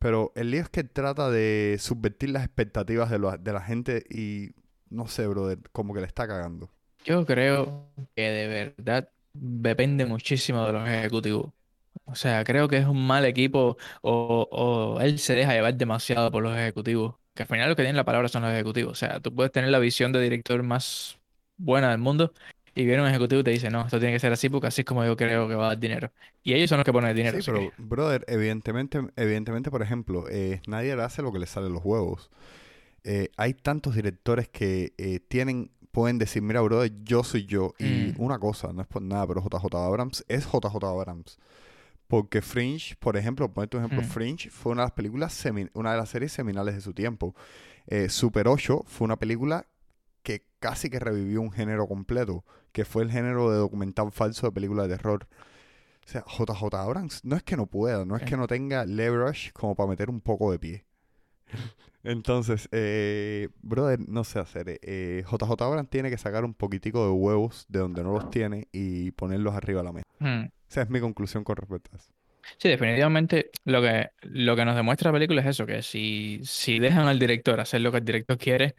[0.00, 4.04] Pero el lío es que trata de subvertir las expectativas de, lo- de la gente
[4.10, 4.50] y
[4.90, 6.70] no sé, brother, como que le está cagando.
[7.04, 11.52] Yo creo que de verdad depende muchísimo de los ejecutivos.
[12.06, 16.30] O sea, creo que es un mal equipo o, o él se deja llevar demasiado
[16.32, 17.16] por los ejecutivos.
[17.34, 18.92] Que al final los que tienen la palabra son los ejecutivos.
[18.92, 21.20] O sea, tú puedes tener la visión de director más
[21.56, 22.34] buena del mundo
[22.74, 24.82] y viene un ejecutivo y te dice, no, esto tiene que ser así porque así
[24.82, 26.10] es como yo creo que va a dar dinero.
[26.42, 27.40] Y ellos son los que ponen el dinero.
[27.40, 31.84] Sí, pero, brother, evidentemente, evidentemente, por ejemplo, eh, nadie hace lo que le sale los
[31.84, 32.30] huevos.
[33.04, 37.74] Eh, hay tantos directores que eh, tienen, pueden decir, mira, brother, yo soy yo.
[37.78, 38.22] Y Mm.
[38.22, 41.38] una cosa, no es por nada, pero JJ Abrams es JJ Abrams.
[42.08, 44.10] Porque Fringe, por ejemplo, ponete un ejemplo, Mm.
[44.10, 47.34] Fringe fue una de las películas, semi- una de las series seminales de su tiempo.
[47.86, 49.66] Eh, Super 8 fue una película
[50.22, 54.52] que casi que revivió un género completo, que fue el género de documental falso de
[54.52, 55.26] película de terror.
[56.04, 59.52] O sea, JJ Abrams no es que no pueda, no es que no tenga leverage
[59.52, 60.84] como para meter un poco de pie.
[62.02, 64.80] Entonces, eh, brother, no sé hacer.
[64.82, 68.68] Eh, JJ Abrams tiene que sacar un poquitico de huevos de donde no los tiene
[68.72, 70.06] y ponerlos arriba de la mesa.
[70.18, 70.48] Hmm.
[70.68, 72.10] Esa es mi conclusión con respecto a eso.
[72.56, 76.78] Sí, definitivamente lo que, lo que nos demuestra la película es eso, que si, si
[76.78, 78.74] dejan al director hacer lo que el director quiere,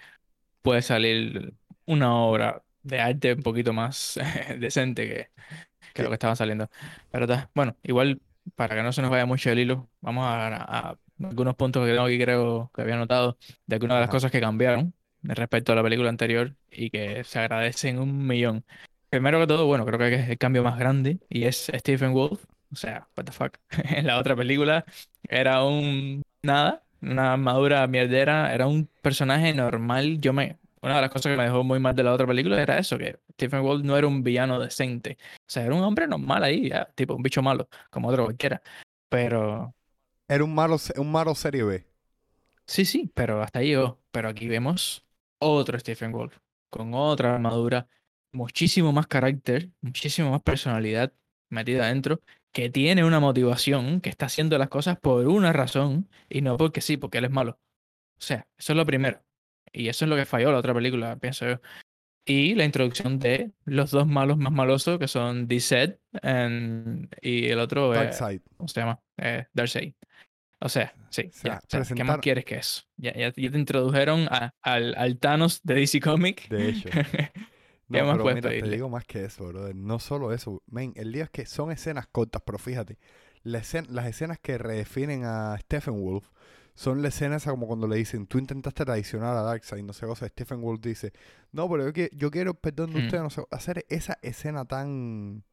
[0.61, 1.53] puede salir
[1.85, 4.19] una obra de arte un poquito más
[4.59, 5.29] decente que,
[5.93, 6.69] que lo que estaba saliendo.
[7.11, 8.21] Pero está, bueno, igual
[8.55, 11.91] para que no se nos vaya mucho el hilo, vamos a, a algunos puntos que
[11.93, 14.11] tengo aquí creo que había notado de algunas de las Ajá.
[14.11, 18.65] cosas que cambiaron respecto a la película anterior y que se agradecen un millón.
[19.09, 22.45] Primero que todo, bueno, creo que es el cambio más grande y es Stephen Wolf.
[22.71, 23.57] O sea, what the fuck.
[23.95, 24.85] En la otra película
[25.23, 30.19] era un nada, una armadura mierdera, era un personaje normal.
[30.21, 32.61] Yo me, una de las cosas que me dejó muy mal de la otra película
[32.61, 35.17] era eso, que Stephen Wolf no era un villano decente.
[35.21, 38.61] O sea, era un hombre normal ahí, ya, tipo un bicho malo, como otro cualquiera.
[39.09, 39.75] Pero
[40.27, 41.87] Era un malo, un malo serie B.
[42.67, 43.99] Sí, sí, pero hasta ahí llegó.
[44.11, 45.05] Pero aquí vemos
[45.39, 46.37] otro Stephen Wolf,
[46.69, 47.87] con otra armadura,
[48.31, 51.13] muchísimo más carácter, muchísimo más personalidad
[51.49, 52.21] metida adentro,
[52.53, 56.81] que tiene una motivación, que está haciendo las cosas por una razón y no porque
[56.81, 57.59] sí, porque él es malo.
[58.17, 59.23] O sea, eso es lo primero.
[59.73, 61.61] Y eso es lo que falló la otra película, pienso yo.
[62.25, 65.99] Y la introducción de los dos malos más malosos, que son D-Set
[67.21, 68.11] y el otro, eh.
[68.57, 68.99] ¿cómo se llama?
[69.17, 69.93] Eh, Darkseid.
[70.63, 71.57] O sea, sí, O sea, ya.
[71.57, 72.83] O sea, ¿qué más presentar- quieres que eso?
[72.97, 76.47] Ya, ya, ya te introdujeron a- al, al Thanos de DC Comic.
[76.49, 76.89] De hecho.
[77.87, 79.75] No, ¿Qué más pero mira, te digo más que eso, brother.
[79.75, 80.63] No solo eso.
[80.65, 82.97] Men, el día es que son escenas cortas, pero fíjate,
[83.43, 86.25] la escena- las escenas que redefinen a Stephen Wolf
[86.81, 90.27] son las escenas como cuando le dicen, tú intentaste traicionar a Darkseid, no sé cosa.
[90.27, 91.13] Stephen Wolf dice,
[91.51, 93.05] no, pero yo, que- yo quiero perdón de Mm.
[93.05, 93.43] usted, no sé.
[93.51, 95.43] Hacer esa escena tan...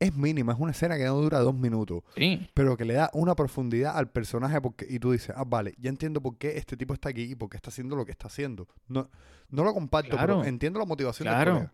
[0.00, 3.08] Es mínima, es una escena que no dura dos minutos, Sí, pero que le da
[3.12, 6.76] una profundidad al personaje porque, y tú dices, ah, vale, ya entiendo por qué este
[6.76, 8.66] tipo está aquí y por qué está haciendo lo que está haciendo.
[8.88, 9.08] No,
[9.50, 11.70] no lo comparto, pero entiendo la motivación claro.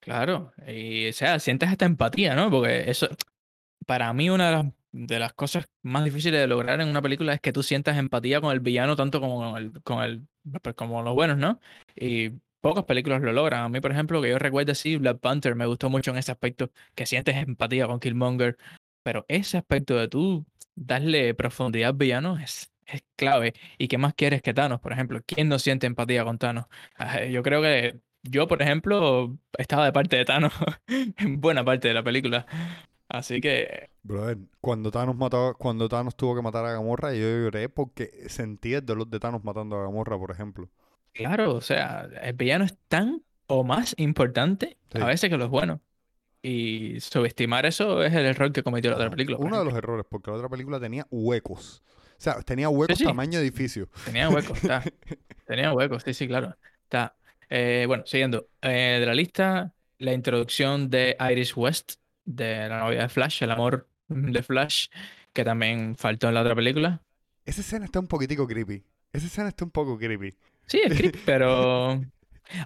[0.00, 0.52] claro.
[0.66, 2.50] Y, o sea, sientes esta empatía, ¿no?
[2.50, 3.06] Porque eso,
[3.86, 7.34] para mí, una de las, de las cosas más difíciles de lograr en una película
[7.34, 10.26] es que tú sientas empatía con el villano tanto como con el, con el,
[10.62, 11.60] pues, como los buenos, ¿no?
[11.94, 13.62] Y pocas películas lo logran.
[13.64, 16.32] A mí, por ejemplo, que yo recuerdo así, Black Panther me gustó mucho en ese
[16.32, 18.56] aspecto, que sientes empatía con Killmonger,
[19.02, 23.54] pero ese aspecto de tú darle profundidad al villano es, es clave.
[23.78, 25.20] ¿Y qué más quieres que Thanos, por ejemplo?
[25.26, 26.66] ¿Quién no siente empatía con Thanos?
[26.96, 30.52] Ah, Yo creo que yo, por ejemplo, estaba de parte de Thanos
[31.18, 32.46] en buena parte de la película.
[33.08, 37.68] Así que, Brother, cuando Thanos mató, cuando Thanos tuvo que matar a Gamorra, yo lloré
[37.68, 40.68] porque sentí el dolor de Thanos matando a Gamorra, por ejemplo.
[41.12, 44.98] claro, o sea, el villano es tan o más importante Sí.
[45.00, 45.80] a veces que los buenos.
[46.42, 49.38] Y subestimar eso es el error que cometió la otra película.
[49.40, 51.82] Uno de los errores, porque la otra película tenía huecos.
[52.18, 53.04] O sea, tenía huecos sí.
[53.04, 53.88] tamaño edificio.
[54.04, 54.82] Tenía huecos, está.
[55.46, 56.56] Tenía huecos, sí, sí, claro.
[56.84, 57.16] Está.
[57.50, 58.48] Eh, bueno, siguiendo.
[58.62, 61.94] Eh, de la lista, la introducción de Iris West,
[62.28, 64.86] de la novia de Flash, el amor de Flash,
[65.32, 67.00] que también faltó en la otra película.
[67.46, 68.82] Esa escena está un poquitico creepy.
[69.12, 70.34] Esa escena está un poco creepy.
[70.66, 72.00] Sí, es creepy, pero.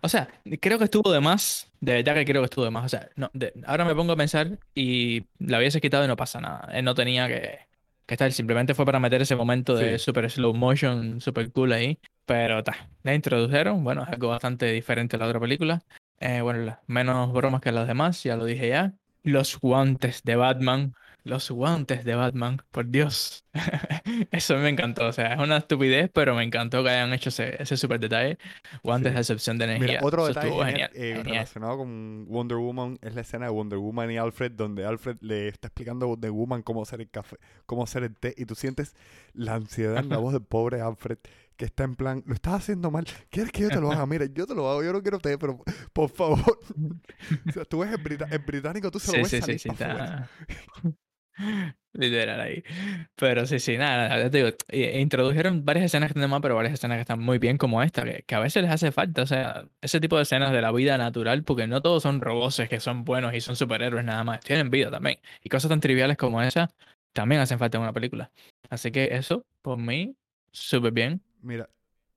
[0.02, 0.28] O sea,
[0.60, 1.70] creo que estuvo de más.
[1.80, 2.84] De verdad que creo que estuvo de más.
[2.84, 6.16] O sea, no, de- ahora me pongo a pensar y la hubiese quitado y no
[6.16, 6.68] pasa nada.
[6.72, 7.58] Él no tenía que,
[8.06, 8.30] que estar.
[8.32, 10.04] Simplemente fue para meter ese momento de Sí.
[10.04, 11.98] super slow motion, super cool ahí.
[12.26, 13.82] Pero ta, la introdujeron.
[13.84, 15.82] Bueno, es algo bastante diferente a la otra película.
[16.20, 18.94] Eh, bueno, menos bromas que las demás, ya lo dije ya.
[19.22, 20.94] Los guantes de Batman.
[21.24, 23.44] Los guantes de Batman, por Dios.
[24.32, 25.06] Eso me encantó.
[25.06, 28.38] O sea, es una estupidez, pero me encantó que hayan hecho ese, ese super detalle.
[28.82, 29.14] Guantes Sí.
[29.14, 30.00] de excepción de energía.
[30.00, 30.90] Mira, otro Eso detalle genial.
[30.94, 31.24] eh, genial.
[31.24, 35.48] relacionado con Wonder Woman es la escena de Wonder Woman y Alfred, donde Alfred le
[35.48, 38.54] está explicando a Wonder Woman cómo hacer el café, cómo hacer el té, y tú
[38.56, 38.96] sientes
[39.32, 41.18] la ansiedad en la voz del pobre Alfred,
[41.62, 44.04] que está en plan, lo estás haciendo mal, ¿quieres que yo te lo haga?
[44.06, 46.40] Mira, yo te lo hago, yo no quiero té, pero por favor.
[47.48, 49.60] o sea, tú ves el, brita- el británico, tú se lo Sí, ves sí, salir
[49.60, 49.68] sí.
[51.92, 52.64] Literal ahí.
[53.14, 56.74] Pero sí, sí, nada, nada, te digo, eh, introdujeron varias escenas que más, pero varias
[56.74, 59.26] escenas que están muy bien como esta, que, que a veces les hace falta, o
[59.26, 62.80] sea, ese tipo de escenas de la vida natural, porque no todos son roboces que
[62.80, 65.20] son buenos y son superhéroes nada más, tienen vida también.
[65.44, 66.70] Y cosas tan triviales como esa
[67.12, 68.32] también hacen falta en una película.
[68.68, 70.16] Así que eso, por mí,
[70.50, 71.22] súper bien.
[71.42, 71.68] Mira,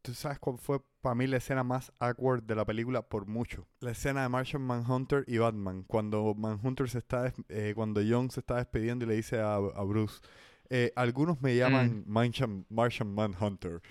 [0.01, 3.67] ¿tú sabes cuál fue para mí la escena más awkward de la película por mucho?
[3.79, 5.83] La escena de Martian Manhunter y Batman.
[5.83, 9.83] Cuando Manhunter se está, eh, cuando John se está despidiendo y le dice a, a
[9.83, 10.21] Bruce,
[10.69, 13.81] eh, algunos me llaman Martian, Martian Manhunter.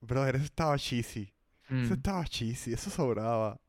[0.00, 1.32] Brother, eso estaba cheesy.
[1.82, 3.60] Eso Mm, estaba cheesy, eso sobraba.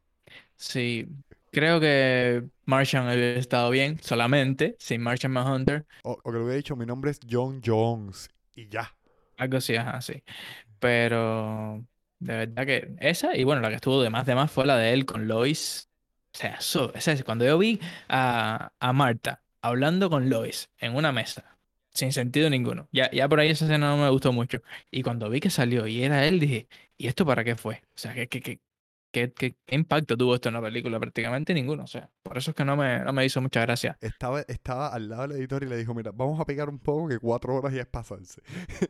[0.55, 1.07] Sí,
[1.51, 5.85] creo que Martian había estado bien solamente sin Martian Manhunter.
[6.03, 8.29] O, o que le hubiera dicho, mi nombre es John Jones.
[8.55, 8.95] Y ya.
[9.37, 10.23] Algo así, ajá, sí.
[10.81, 11.87] Pero
[12.19, 14.77] de verdad que esa, y bueno, la que estuvo de más de más fue la
[14.77, 15.89] de él con Lois.
[16.35, 21.13] O sea, eso, es- cuando yo vi a, a Marta hablando con Lois en una
[21.13, 21.59] mesa,
[21.93, 24.61] sin sentido ninguno, ya, ya por ahí esa escena no me gustó mucho.
[24.91, 26.67] Y cuando vi que salió y era él, dije,
[26.97, 27.83] ¿y esto para qué fue?
[27.95, 28.41] O sea, ¿qué, qué,
[29.11, 30.99] qué, qué, impacto tuvo esto en la película?
[30.99, 31.83] Prácticamente ninguno.
[31.83, 33.97] O sea, por eso es que no me, no me hizo mucha gracia.
[34.01, 37.07] Estaba, estaba al lado del editor y le dijo, mira, vamos a picar un poco
[37.09, 38.41] que cuatro horas ya es pasarse.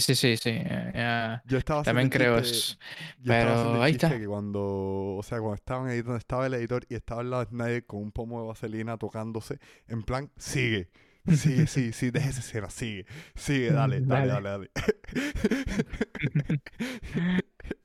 [0.00, 0.50] Sí, sí, sí, sí.
[0.52, 2.76] eh, Yo estaba haciendo también creo chiste, eso.
[3.24, 4.08] Pero ahí está.
[4.18, 7.50] que cuando, o sea, cuando estaban donde estaba el editor y estaba al lado de
[7.50, 10.90] Snyder con un pomo de vaselina tocándose, en plan, sigue,
[11.28, 14.28] sigue, sí, sí, deja esa escena, sigue, sigue, dale, dale, Dale.
[14.28, 14.70] dale, dale.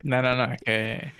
[0.03, 1.13] No, no, no, es que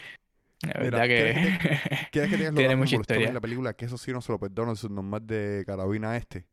[0.61, 1.79] la Mira, verdad ¿quieres que que
[2.11, 3.33] ¿Quieres que te diga lo que tiene mucha molestó a mí en historia.
[3.33, 3.73] la película?
[3.75, 6.45] Que eso sí no se lo perdono, es normal de carabina este.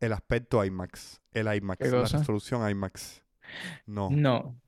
[0.00, 3.22] El aspecto IMAX, el IMAX, ¿Qué la resolución IMAX.
[3.86, 4.60] No, No,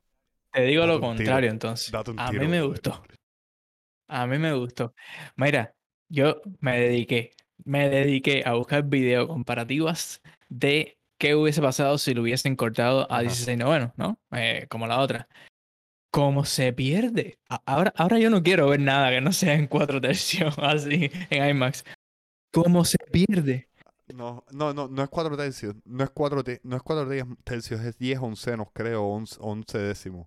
[0.53, 1.91] te digo lo tiro, contrario entonces.
[1.91, 3.03] date un A tiro, mí me gustó,
[4.09, 4.95] a mí me gustó.
[5.37, 5.75] Mira,
[6.09, 7.33] yo me dediqué,
[7.65, 13.17] me dediqué a buscar video comparativas de qué hubiese pasado si lo hubiesen cortado a
[13.17, 13.23] Ajá.
[13.23, 14.19] 16 noveno, ¿no?
[14.33, 15.29] Eh, como la otra.
[16.11, 17.39] ¿Cómo se pierde?
[17.67, 21.51] Ahora, ahora yo no quiero ver nada que no sea en 4 tercios, así, en
[21.51, 21.85] IMAX.
[22.51, 23.69] ¿Cómo se pierde?
[24.15, 27.25] No, no, no, no es cuatro tercios, no es cuatro, te- no es cuatro te-
[27.45, 30.27] tercios, es diez oncenos, creo, once, once décimos.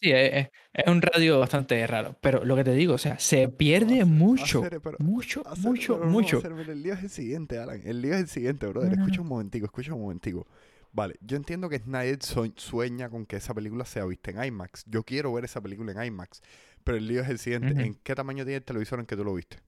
[0.00, 3.48] Sí, es, es- un radio bastante raro, pero lo que te digo, o sea, se
[3.48, 6.42] pierde Hacer- mucho, hacer- pero- mucho, hacer- mucho, pero mucho.
[6.72, 7.80] el lío es el siguiente, Alan.
[7.84, 8.90] El lío es el siguiente, brother.
[8.90, 10.46] No, no, Escucha un momentico, escucha un momentico.
[10.92, 14.84] Vale, yo entiendo que Snyder sue- sueña con que esa película sea vista en IMAX.
[14.86, 16.40] Yo quiero ver esa película en IMAX.
[16.84, 17.74] Pero el lío es el siguiente.
[17.82, 19.58] ¿En qué tamaño tiene el televisor en que tú lo viste?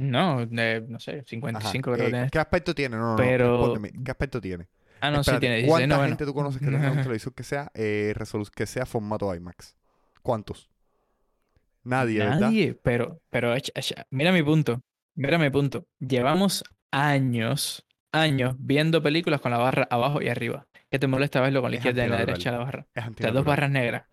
[0.00, 1.22] No, de, no sé, Ajá.
[1.26, 2.30] 55 creo que eh, tiene.
[2.30, 2.96] ¿Qué aspecto tiene?
[2.96, 3.16] No, no, no.
[3.16, 4.02] Pero- respóndeme.
[4.04, 4.66] ¿Qué aspecto tiene?
[5.02, 6.08] Ah, no, sí Espérate, tiene 16 ¿Cuánta noveno.
[6.10, 8.14] gente tú conoces que tenga un televisor que sea, eh,
[8.54, 9.74] que sea formato IMAX?
[10.22, 10.68] ¿Cuántos?
[11.84, 12.40] Nadie, ¿verdad?
[12.40, 14.82] Nadie, pero, pero echa- echa- mira mi punto,
[15.14, 15.86] mira mi punto.
[15.98, 20.66] Llevamos años, años viendo películas con la barra abajo y arriba.
[20.90, 22.80] ¿Qué te molesta verlo con la Es izquierda y la derecha la barra?
[22.94, 23.44] Es Las dos antinatural.
[23.44, 24.04] barras negras.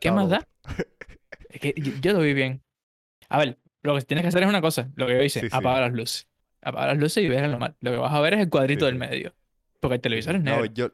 [0.00, 0.46] ¿Qué más da?
[1.48, 2.62] Es que yo, yo lo vi bien.
[3.28, 5.48] A ver, lo que tienes que hacer es una cosa, lo que yo hice, Sí,
[5.50, 5.56] sí.
[5.56, 6.28] apaga las luces.
[6.62, 7.76] Apaga las luces y ves normal.
[7.80, 8.98] Lo que vas a ver es el cuadrito Sí, del sí.
[9.08, 9.34] medio.
[9.80, 10.64] Porque el televisor es No, negro.
[10.66, 10.88] yo,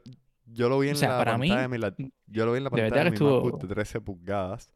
[0.47, 1.95] yo lo vi en O sea, la para mí, pantalla de mi la-
[2.27, 4.73] yo lo vi en la pantalla de mi MacBook estuvo- de 13 pulgadas,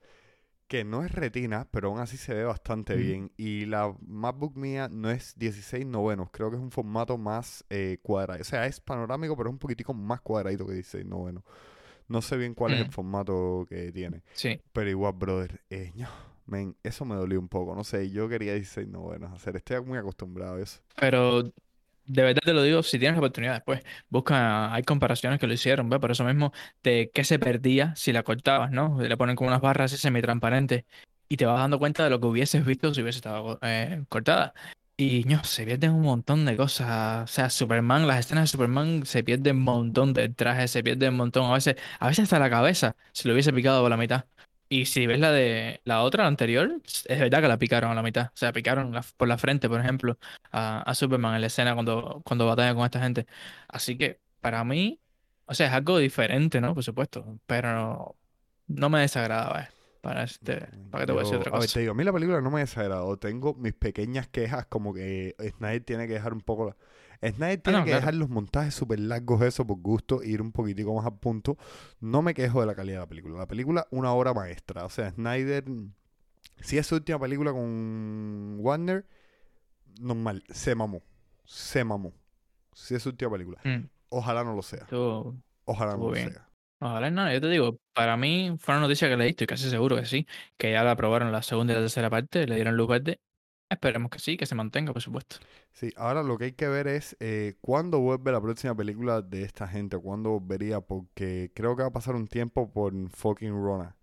[0.69, 3.03] que no es retina, pero aún así se ve bastante Ujú.
[3.03, 3.33] bien.
[3.37, 7.99] Y la MacBook mía no es 16 novenos, creo que es un formato más eh,
[8.03, 8.41] cuadrado.
[8.41, 11.45] O sea, es panorámico, pero es un poquitico más cuadradito que 16 novenos.
[12.09, 12.91] No sé bien cuál es el Mm.
[12.93, 14.23] formato que tiene.
[14.33, 14.61] Sí.
[14.73, 16.09] Pero igual, brother, eh, no,
[16.83, 17.75] eso me dolió un poco.
[17.75, 19.57] No sé, yo quería 16 novenos hacer.
[19.57, 20.81] Estoy muy acostumbrado a eso.
[20.99, 21.53] Pero
[22.07, 25.53] de verdad te lo digo, si tienes la oportunidad después, busca, hay comparaciones que lo
[25.53, 25.99] hicieron, ¿ves?
[26.01, 29.01] Por eso mismo, de qué se perdía si la cortabas, ¿no?
[29.01, 30.85] Le ponen como unas barras así semitransparentes
[31.29, 34.55] y te vas dando cuenta de lo que hubieses visto si hubiese estado eh, cortada.
[34.99, 37.25] Y no, se pierden un montón de cosas.
[37.31, 41.11] O sea, Superman, las escenas de Superman se pierden un montón del traje, se pierden
[41.11, 41.51] un montón.
[41.51, 44.25] A veces, a veces hasta la cabeza se lo hubiese picado por la mitad.
[44.69, 47.95] Y si ves la de la otra, la anterior, es verdad que la picaron a
[47.95, 48.27] la mitad.
[48.27, 50.19] O sea, picaron la- por la frente, por ejemplo,
[50.51, 53.27] a, a Superman en la escena cuando, cuando batalla con esta gente.
[53.69, 54.99] Así que para mí,
[55.47, 56.75] o sea, es algo diferente, ¿no?
[56.75, 58.17] Por supuesto, pero
[58.67, 59.69] no me desagrada, ¿ves?
[60.01, 61.75] Para este, para que te voy a decir otra a ver, cosa.
[61.75, 63.17] te digo, a mí la película no me ha desagradado.
[63.19, 66.67] Tengo mis pequeñas quejas, como que Snyder tiene que dejar un poco.
[66.67, 66.77] la-
[67.23, 68.01] Snyder tiene Ah, no, que claro.
[68.01, 71.57] dejar los montajes súper largos, eso por gusto, e ir un poquitico más al punto.
[72.01, 73.39] No me quejo de la calidad de la película.
[73.39, 74.85] La película, una obra maestra.
[74.85, 75.65] O sea, Snyder,
[76.61, 79.07] si es su última película con Warner,
[80.01, 81.03] normal, se mamó.
[81.45, 82.13] Se mamó.
[82.73, 83.59] Si es su última película.
[83.65, 84.87] Mm, Ojalá no lo sea.
[85.65, 86.33] Ojalá no estuvo lo bien.
[86.33, 86.49] sea.
[86.79, 89.97] Ojalá no, yo te digo, para mí fue una noticia que leí, estoy casi seguro
[89.97, 90.27] que sí,
[90.59, 93.19] que ya la aprobaron la segunda y la tercera parte, le dieron luz verde.
[93.71, 95.37] Esperemos que sí, que se mantenga, por supuesto.
[95.73, 99.43] Sí, ahora lo que hay que ver es eh, cuándo vuelve la próxima película de
[99.43, 103.97] esta gente, cuándo volvería, porque creo que va a pasar un tiempo por fucking Rona.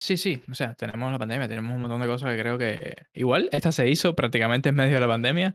[0.00, 2.96] Sí, sí, o sea, tenemos la pandemia, tenemos un montón de cosas que creo que
[3.12, 5.54] igual esta se hizo prácticamente en medio de la pandemia.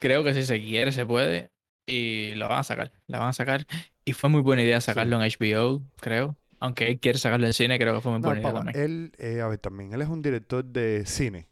[0.00, 1.50] Creo que si se quiere se puede
[1.86, 3.66] y lo van a sacar, la van a sacar
[4.04, 6.38] y fue muy buena idea sacarlo en HBO, creo.
[6.58, 8.78] Aunque él quiere sacarlo en cine, creo que fue muy No, buena idea también.
[8.82, 11.48] él, eh, a ver, también, él es un director de cine.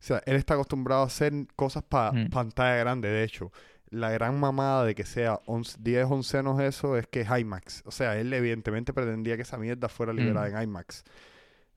[0.00, 2.30] O sea, él está acostumbrado a hacer cosas para Mm.
[2.30, 3.52] pantalla grande, de hecho.
[3.90, 7.82] La gran mamada de que sea 11 10 oncenos eso es que es IMAX.
[7.86, 10.56] O sea, él evidentemente pretendía que esa mierda fuera liberada Mm.
[10.56, 11.04] en IMAX.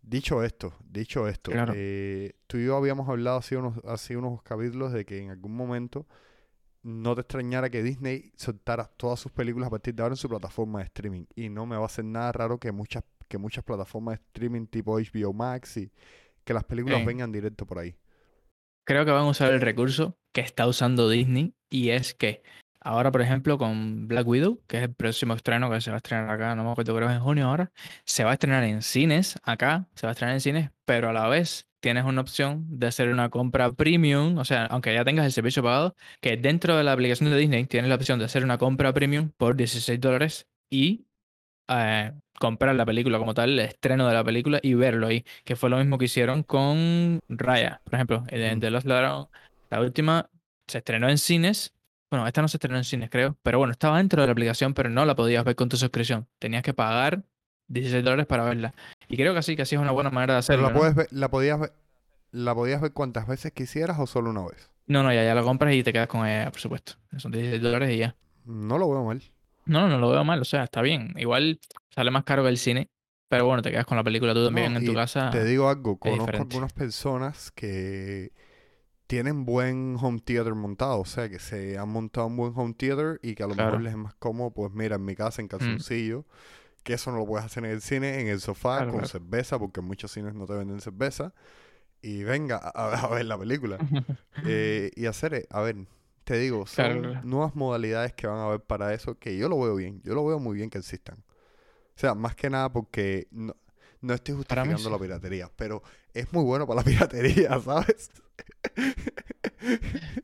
[0.02, 1.74] Dicho esto, dicho esto, Claro.
[1.76, 5.56] eh, tú y yo habíamos hablado hace unos, hace unos capítulos de que en algún
[5.56, 6.06] momento
[6.84, 10.28] no te extrañara que Disney soltara todas sus películas a partir de ahora en su
[10.28, 11.26] plataforma de streaming.
[11.36, 14.68] Y no me va a hacer nada raro que muchas, que muchas plataformas de streaming
[14.68, 15.90] tipo HBO Max y
[16.44, 17.06] que las películas Sí.
[17.06, 17.96] vengan directo por ahí.
[18.86, 22.44] Creo que van a usar el recurso que está usando Disney y es que
[22.82, 25.98] ahora, por ejemplo, con Black Widow, que es el próximo estreno que se va a
[25.98, 27.72] estrenar acá, no me acuerdo, creo que es en junio ahora,
[28.06, 31.14] se va a estrenar en cines acá, se va a estrenar en cines, pero a
[31.14, 35.26] la vez tienes una opción de hacer una compra premium, o sea, aunque ya tengas
[35.26, 38.44] el servicio pagado, que dentro de la aplicación de Disney tienes la opción de hacer
[38.44, 41.06] una compra premium por 16 dólares y
[41.70, 42.12] eh,
[42.44, 45.70] comprar la película como tal, el estreno de la película y verlo ahí, que fue
[45.70, 48.60] lo mismo que hicieron con Raya, por ejemplo, de, Mm.
[48.60, 49.28] de Los Ladrones.
[49.70, 50.30] La última
[50.68, 51.74] se estrenó en cines.
[52.12, 53.38] Bueno, esta no se estrenó en cines, creo.
[53.44, 56.28] Pero bueno, estaba dentro de la aplicación, pero no la podías ver con tu suscripción.
[56.40, 57.24] Tenías que pagar
[57.70, 58.74] 16 dólares para verla.
[59.08, 60.68] Y creo que así, que así es una buena manera de Pero hacerlo.
[60.68, 60.80] la ¿no?
[60.80, 61.72] puedes ver, la podías ver,
[62.32, 64.70] la podías ver cuantas veces quisieras o solo una vez.
[64.86, 66.94] No, no, ya, ya la compras y te quedas con ella, por supuesto.
[67.18, 68.16] Son 16 dólares y ya.
[68.46, 69.22] No lo veo mal.
[69.66, 71.14] No, no, no lo veo mal, o sea, está bien.
[71.18, 71.60] Igual
[71.90, 72.90] sale más caro que el cine,
[73.30, 75.30] pero bueno, te quedas con la película tú también No, en tu casa.
[75.32, 76.56] Te digo algo, conozco diferente.
[76.56, 78.32] algunas personas que
[79.08, 83.20] tienen buen home theater montado, o sea, que se han montado un buen home theater
[83.22, 83.84] y que a lo mejor Claro.
[83.84, 86.26] les es más cómodo, pues mira, en mi casa en calzoncillo,
[86.84, 89.10] que eso no lo puedes hacer en el cine, en el sofá, Claro, con claro.
[89.10, 91.34] cerveza, porque en muchos cines no te venden cerveza,
[92.02, 93.78] y venga a, a ver la película.
[94.46, 95.76] Eh, y hacer, eh, a ver,
[96.24, 99.60] te digo, son Claro, nuevas modalidades que van a haber para eso, que yo lo
[99.60, 101.18] veo bien, yo lo veo muy bien que existan.
[101.96, 103.56] O sea, más que nada porque no,
[104.02, 108.10] no estoy justificando la piratería, pero es muy bueno para la piratería, ¿sabes?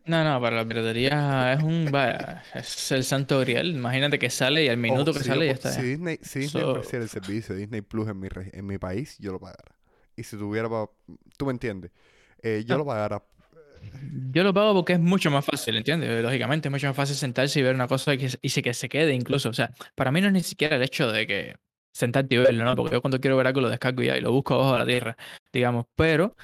[0.06, 1.90] No, no, para la piratería es un.
[1.92, 3.68] vaya, es el santo grial.
[3.68, 5.72] Imagínate que sale y al minuto Ojo, que si yo sale ya está.
[5.72, 5.82] Si.
[5.82, 9.18] Disney, si Disney So- ofreciera el servicio de Disney Plus en mi, en mi país,
[9.20, 9.76] yo lo pagara.
[10.16, 10.90] Y si tuviera, pa-
[11.38, 11.92] tú me entiendes,
[12.42, 12.78] Eh, yo Ah.
[12.78, 13.24] lo pagara.
[14.32, 16.22] Yo lo pago porque es mucho más fácil, ¿entiendes?
[16.22, 18.90] Lógicamente es mucho más fácil sentarse y ver una cosa y que, y que se
[18.90, 19.50] quede incluso.
[19.50, 21.56] O sea, para mí no es ni siquiera el hecho de que
[21.92, 22.76] sentarte y verlo, ¿no?
[22.76, 24.80] Porque yo cuando quiero ver algo lo descargo y ya y lo busco abajo de
[24.80, 25.18] la tierra,
[25.52, 25.86] digamos.
[25.96, 26.36] Pero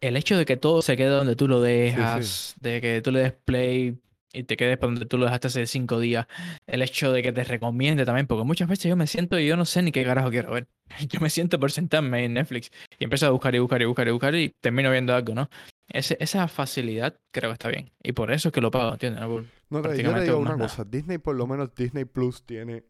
[0.00, 3.20] el hecho de que todo se quede donde tú lo dejas, de que tú le
[3.20, 3.98] des play
[4.32, 6.26] y te quedes para donde tú lo dejaste hace cinco días,
[6.66, 9.56] el hecho de que te recomiende también, porque muchas veces yo me siento y yo
[9.56, 10.68] no sé ni qué carajo quiero ver.
[11.08, 14.08] Yo me siento por sentarme en Netflix y empiezo a buscar y buscar y buscar
[14.08, 15.48] y buscar y termino viendo algo, ¿no?
[15.92, 17.90] Ese- esa facilidad creo que está bien.
[18.02, 19.20] Y por eso es que lo pago, ¿entiendes?
[19.22, 19.28] No
[19.70, 20.62] No, yo te digo una nada.
[20.68, 22.84] cosa, Disney por lo menos Disney Plus tiene,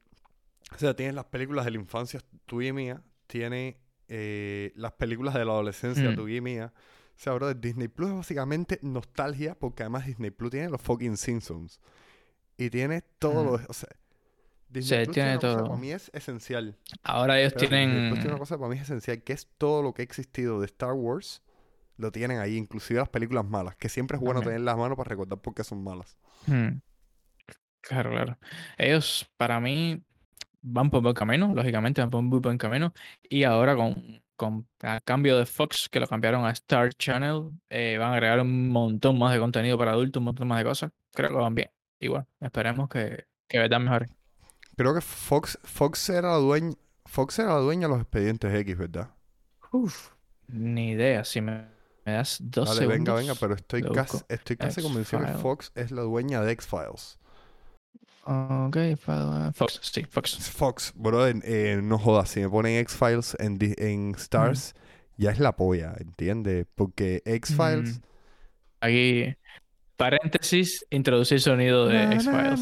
[0.75, 3.79] o sea, tiene las películas de la infancia tuya y mía, tiene
[4.13, 6.17] eh, las películas de la adolescencia Mm.
[6.17, 6.73] tuya y mía.
[6.75, 11.17] O sea, bro, Disney Plus es básicamente nostalgia porque además Disney Plus tiene los fucking
[11.17, 11.81] Simpsons
[12.57, 13.47] y tiene todo Mm.
[13.47, 13.89] lo, o sea,
[14.69, 15.65] Disney Sí, Plus tiene una cosa que todo.
[15.69, 16.77] para mí es esencial.
[17.05, 18.15] Ahora ellos Pero Disney Plus tienen...
[18.15, 20.67] tiene una cosa para mí es esencial, que es todo lo que ha existido de
[20.67, 21.43] Star Wars,
[22.01, 25.09] lo tienen ahí, inclusive las películas malas, que siempre es bueno tener las manos para
[25.09, 26.17] recordar por qué son malas.
[26.47, 26.81] Hmm.
[27.81, 28.39] Claro, claro.
[28.77, 30.03] Ellos, para mí,
[30.63, 32.93] van por buen camino, lógicamente, van por muy buen camino.
[33.23, 37.97] Y ahora con, con el cambio de Fox, que lo cambiaron a Star Channel, eh,
[37.99, 40.93] van a agregar un montón más de contenido para adultos, un montón más de cosas.
[41.15, 41.71] Creo que van bien.
[41.99, 44.09] Igual, esperemos que, que verdad mejore.
[44.77, 46.75] Creo que Fox, Fox era la dueña,
[47.05, 49.11] Fox era la dueña de los expedientes X, ¿verdad?
[49.73, 50.13] Uf,
[50.49, 51.25] ni idea.
[51.25, 51.67] Si me,
[52.11, 52.99] me das dos Vale, segundos.
[52.99, 55.39] venga, venga, pero estoy lo casi, estoy casi convencido que.
[55.39, 57.19] Fox es la dueña de X-Files.
[58.25, 60.37] Ok, fa- Fox, sí, Fox.
[60.51, 63.59] Fox, brother, eh, no jodas, si me ponen X-Files en,
[64.17, 64.75] Stars,
[65.17, 66.67] ya es la polla, ¿entiendes?
[66.75, 67.99] Porque X-Files...
[67.99, 68.03] Mm.
[68.83, 69.35] Aquí,
[69.97, 72.61] paréntesis, introducir sonido de X-Files.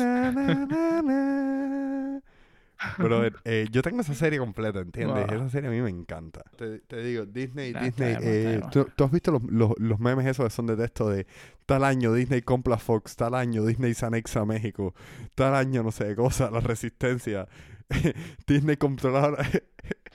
[2.98, 5.26] Brother, eh, yo tengo esa serie completa, ¿entiendes?
[5.26, 5.36] Wow.
[5.36, 6.42] Esa serie a mí me encanta.
[6.56, 8.60] Te, te digo, Disney, Disney, de de eh.
[8.70, 11.26] ¿tú, tú has visto los, los, los memes esos que son de texto de
[11.66, 14.94] tal año Disney compra Fox, tal año Disney se anexa a México,
[15.34, 17.48] tal año no sé qué cosa, la resistencia,
[18.46, 19.36] Disney controla...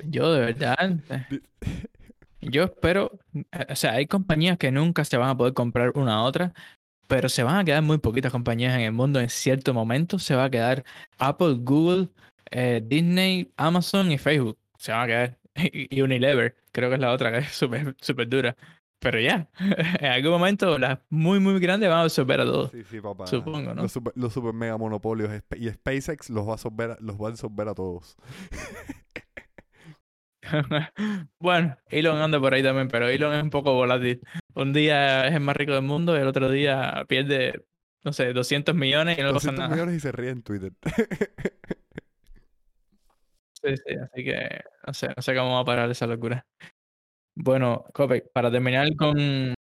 [0.06, 1.00] Yo de verdad,
[2.42, 3.20] yo espero,
[3.70, 6.54] o sea, hay compañías que nunca se van a poder comprar una a otra,
[7.08, 10.20] pero se van a quedar muy poquitas compañías en el mundo en cierto momento.
[10.20, 10.84] Se va a quedar
[11.20, 12.10] Apple, Google,
[12.54, 14.58] eh, Disney, Amazon y Facebook.
[14.78, 15.40] Se van a quedar.
[15.56, 18.56] Y y Unilever, creo que es la otra que es súper súper dura.
[19.00, 19.50] Pero ya,
[20.00, 22.72] en algún momento las muy, muy grandes van a absorber a todos.
[22.72, 23.28] Sí, sí, papá.
[23.28, 23.82] Supongo, ¿no?
[23.84, 27.28] Los super, los super mega monopolios y SpaceX los va a absorber, a- los va
[27.28, 28.16] a absorber a todos.
[31.40, 34.22] Bueno, Elon anda por ahí también, pero Elon es un poco volátil.
[34.56, 37.64] Un día es el más rico del mundo y el otro día pierde,
[38.04, 39.74] no sé, 200 millones y no le pasa 200 nada.
[39.76, 40.74] millones y se ríe en Twitter.
[43.64, 46.46] Sí, sí, así que no sé, no sé cómo va a parar esa locura.
[47.36, 49.54] Bueno, Cope, para terminar con,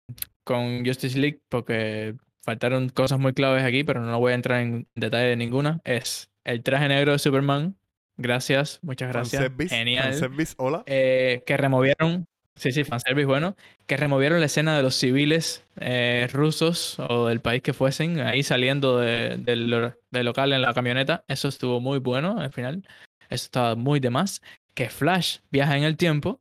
[0.43, 4.87] con Justice League, porque faltaron cosas muy claves aquí, pero no voy a entrar en
[4.95, 5.79] detalle de ninguna.
[5.83, 7.75] Es el traje negro de Superman.
[8.17, 9.41] Gracias, muchas gracias.
[9.43, 10.03] Fanservice, Genial.
[10.03, 10.83] fanservice, hola.
[10.85, 12.25] Eh, que removieron,
[12.55, 13.55] sí, sí, fanservice, bueno,
[13.87, 18.43] que removieron la escena de los civiles eh, rusos o del país que fuesen, ahí
[18.43, 21.23] saliendo de- del local en la camioneta.
[21.27, 22.85] Eso estuvo muy bueno al final.
[23.31, 24.41] Eso estaba muy de más.
[24.73, 26.39] Que Flash viaja en el tiempo.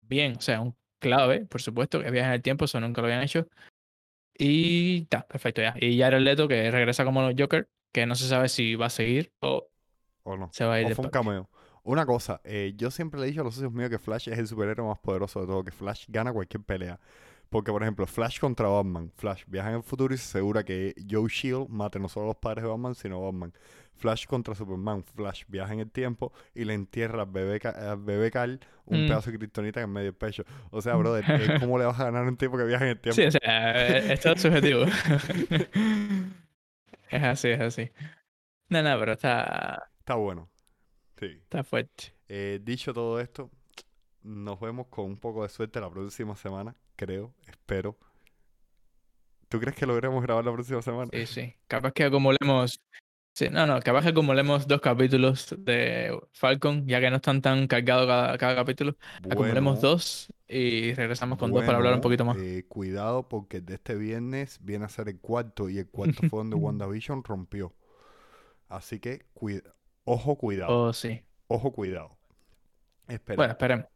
[0.00, 3.08] Bien, o sea, un clave, por supuesto, que viaja en el tiempo, eso nunca lo
[3.08, 3.46] habían hecho.
[4.38, 5.74] Y está, perfecto ya.
[5.78, 8.86] Y ya era el Leto que regresa como Joker, que no se sabe si va
[8.86, 9.68] a seguir o
[10.22, 10.48] ¿O no?
[10.52, 11.50] se va a ir O de fue un cameo.
[11.84, 14.38] Una cosa, eh, yo siempre le he dicho a los socios míos que Flash es
[14.38, 17.00] el superhéroe más poderoso de todo, que Flash gana cualquier pelea.
[17.52, 19.12] Porque, por ejemplo, Flash contra Batman.
[19.14, 22.28] Flash viaja en el futuro y se asegura que Joe Shield mate no solo a
[22.30, 23.52] los padres de Batman, sino a Batman.
[23.94, 25.04] Flash contra Superman.
[25.04, 29.08] Flash viaja en el tiempo y le entierra al bebé, al bebé Carl un Mm.
[29.08, 30.44] pedazo de kriptonita en medio del pecho.
[30.70, 31.28] O sea, brother, eh,
[31.70, 33.14] ¿cómo le vas a ganar a un tipo que viaja en el tiempo?
[33.20, 34.84] Sí, o sea, eh, es todo subjetivo.
[37.10, 37.90] Es así, es así.
[38.70, 40.48] No, no, pero está, Está bueno.
[41.20, 41.26] Sí.
[41.26, 42.14] está fuerte.
[42.28, 43.50] Eh, dicho todo esto,
[44.22, 47.96] nos vemos con un poco de suerte la próxima semana, creo, espero.
[49.48, 51.10] ¿Tú crees que logremos grabar la próxima semana?
[51.12, 51.54] Sí, sí.
[51.66, 52.80] Capaz que acumulemos.
[53.34, 57.66] Sí, no, no, capaz que acumulemos dos capítulos de Falcon, ya que no están tan
[57.66, 58.94] cargados cada, cada capítulo.
[59.30, 62.36] Acumulemos Bueno, dos y regresamos con dos para hablar un poquito más.
[62.38, 66.40] eh, cuidado porque de este viernes viene a ser el cuarto y el cuarto fue
[66.40, 67.74] donde WandaVision rompió.
[68.68, 71.22] Así que, cuida- ojo, cuidado, Oh, sí.
[71.48, 72.16] ojo, cuidado.
[73.08, 73.36] Espera.
[73.36, 73.86] Bueno, esperemos.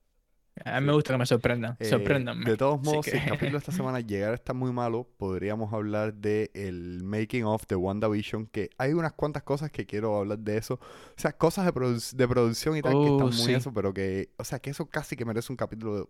[0.65, 1.77] A mí me gusta que me sorprendan.
[1.79, 2.45] Eh, Sorpréndanme.
[2.47, 5.73] de todos modos, si el capítulo de esta semana llegara a estar muy malo, podríamos
[5.73, 10.39] hablar de el making of de WandaVision, que hay unas cuantas cosas que quiero hablar
[10.39, 10.75] de eso.
[10.75, 10.81] O
[11.21, 13.53] sea, cosas de, produ- de producción y tal que Oh, están muy sí.
[13.53, 16.09] eso, pero que, o sea, que eso casi que merece un capítulo,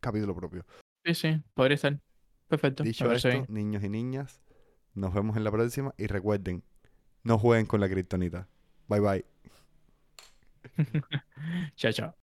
[0.00, 0.64] capítulo propio.
[1.04, 1.98] Sí, sí, podría estar.
[2.48, 2.84] Perfecto.
[2.84, 3.46] Dicho esto, bien.
[3.48, 4.40] niños y niñas,
[4.94, 6.62] nos vemos en la próxima y recuerden,
[7.24, 8.46] no jueguen con la kriptonita.
[8.88, 9.24] Bye bye.
[11.76, 12.19] Chao, chao.